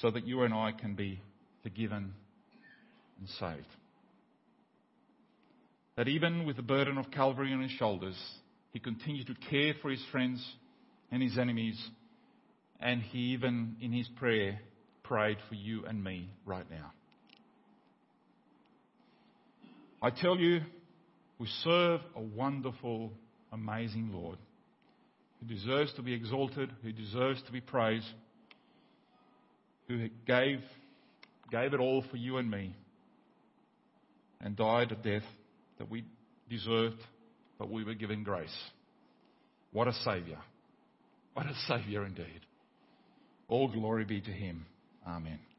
so 0.00 0.10
that 0.10 0.26
you 0.26 0.42
and 0.42 0.52
I 0.52 0.72
can 0.72 0.94
be 0.94 1.20
forgiven 1.62 2.12
and 3.18 3.28
saved. 3.38 3.66
That 5.96 6.08
even 6.08 6.46
with 6.46 6.56
the 6.56 6.62
burden 6.62 6.98
of 6.98 7.10
Calvary 7.10 7.52
on 7.52 7.62
his 7.62 7.72
shoulders, 7.72 8.16
he 8.72 8.78
continued 8.78 9.26
to 9.28 9.34
care 9.48 9.74
for 9.80 9.90
his 9.90 10.02
friends 10.12 10.44
and 11.10 11.22
his 11.22 11.38
enemies, 11.38 11.80
and 12.78 13.02
he 13.02 13.18
even 13.32 13.76
in 13.80 13.92
his 13.92 14.08
prayer 14.16 14.60
prayed 15.10 15.38
for 15.48 15.56
you 15.56 15.84
and 15.86 16.04
me 16.04 16.30
right 16.46 16.70
now. 16.70 16.92
I 20.00 20.10
tell 20.10 20.38
you, 20.38 20.60
we 21.40 21.48
serve 21.64 22.00
a 22.14 22.20
wonderful, 22.20 23.10
amazing 23.52 24.12
Lord 24.12 24.38
who 25.40 25.52
deserves 25.52 25.92
to 25.94 26.02
be 26.02 26.14
exalted, 26.14 26.70
who 26.84 26.92
deserves 26.92 27.42
to 27.42 27.50
be 27.50 27.60
praised, 27.60 28.06
who 29.88 30.08
gave, 30.28 30.60
gave 31.50 31.74
it 31.74 31.80
all 31.80 32.04
for 32.08 32.16
you 32.16 32.36
and 32.36 32.48
me 32.48 32.76
and 34.40 34.54
died 34.54 34.92
a 34.92 34.94
death 34.94 35.28
that 35.78 35.90
we 35.90 36.04
deserved 36.48 37.00
but 37.58 37.68
we 37.68 37.82
were 37.82 37.94
given 37.94 38.22
grace. 38.22 38.56
What 39.72 39.88
a 39.88 39.92
Saviour. 40.04 40.38
What 41.34 41.46
a 41.46 41.54
Saviour 41.66 42.06
indeed. 42.06 42.42
All 43.48 43.66
glory 43.66 44.04
be 44.04 44.20
to 44.20 44.30
Him. 44.30 44.66
Amen. 45.10 45.49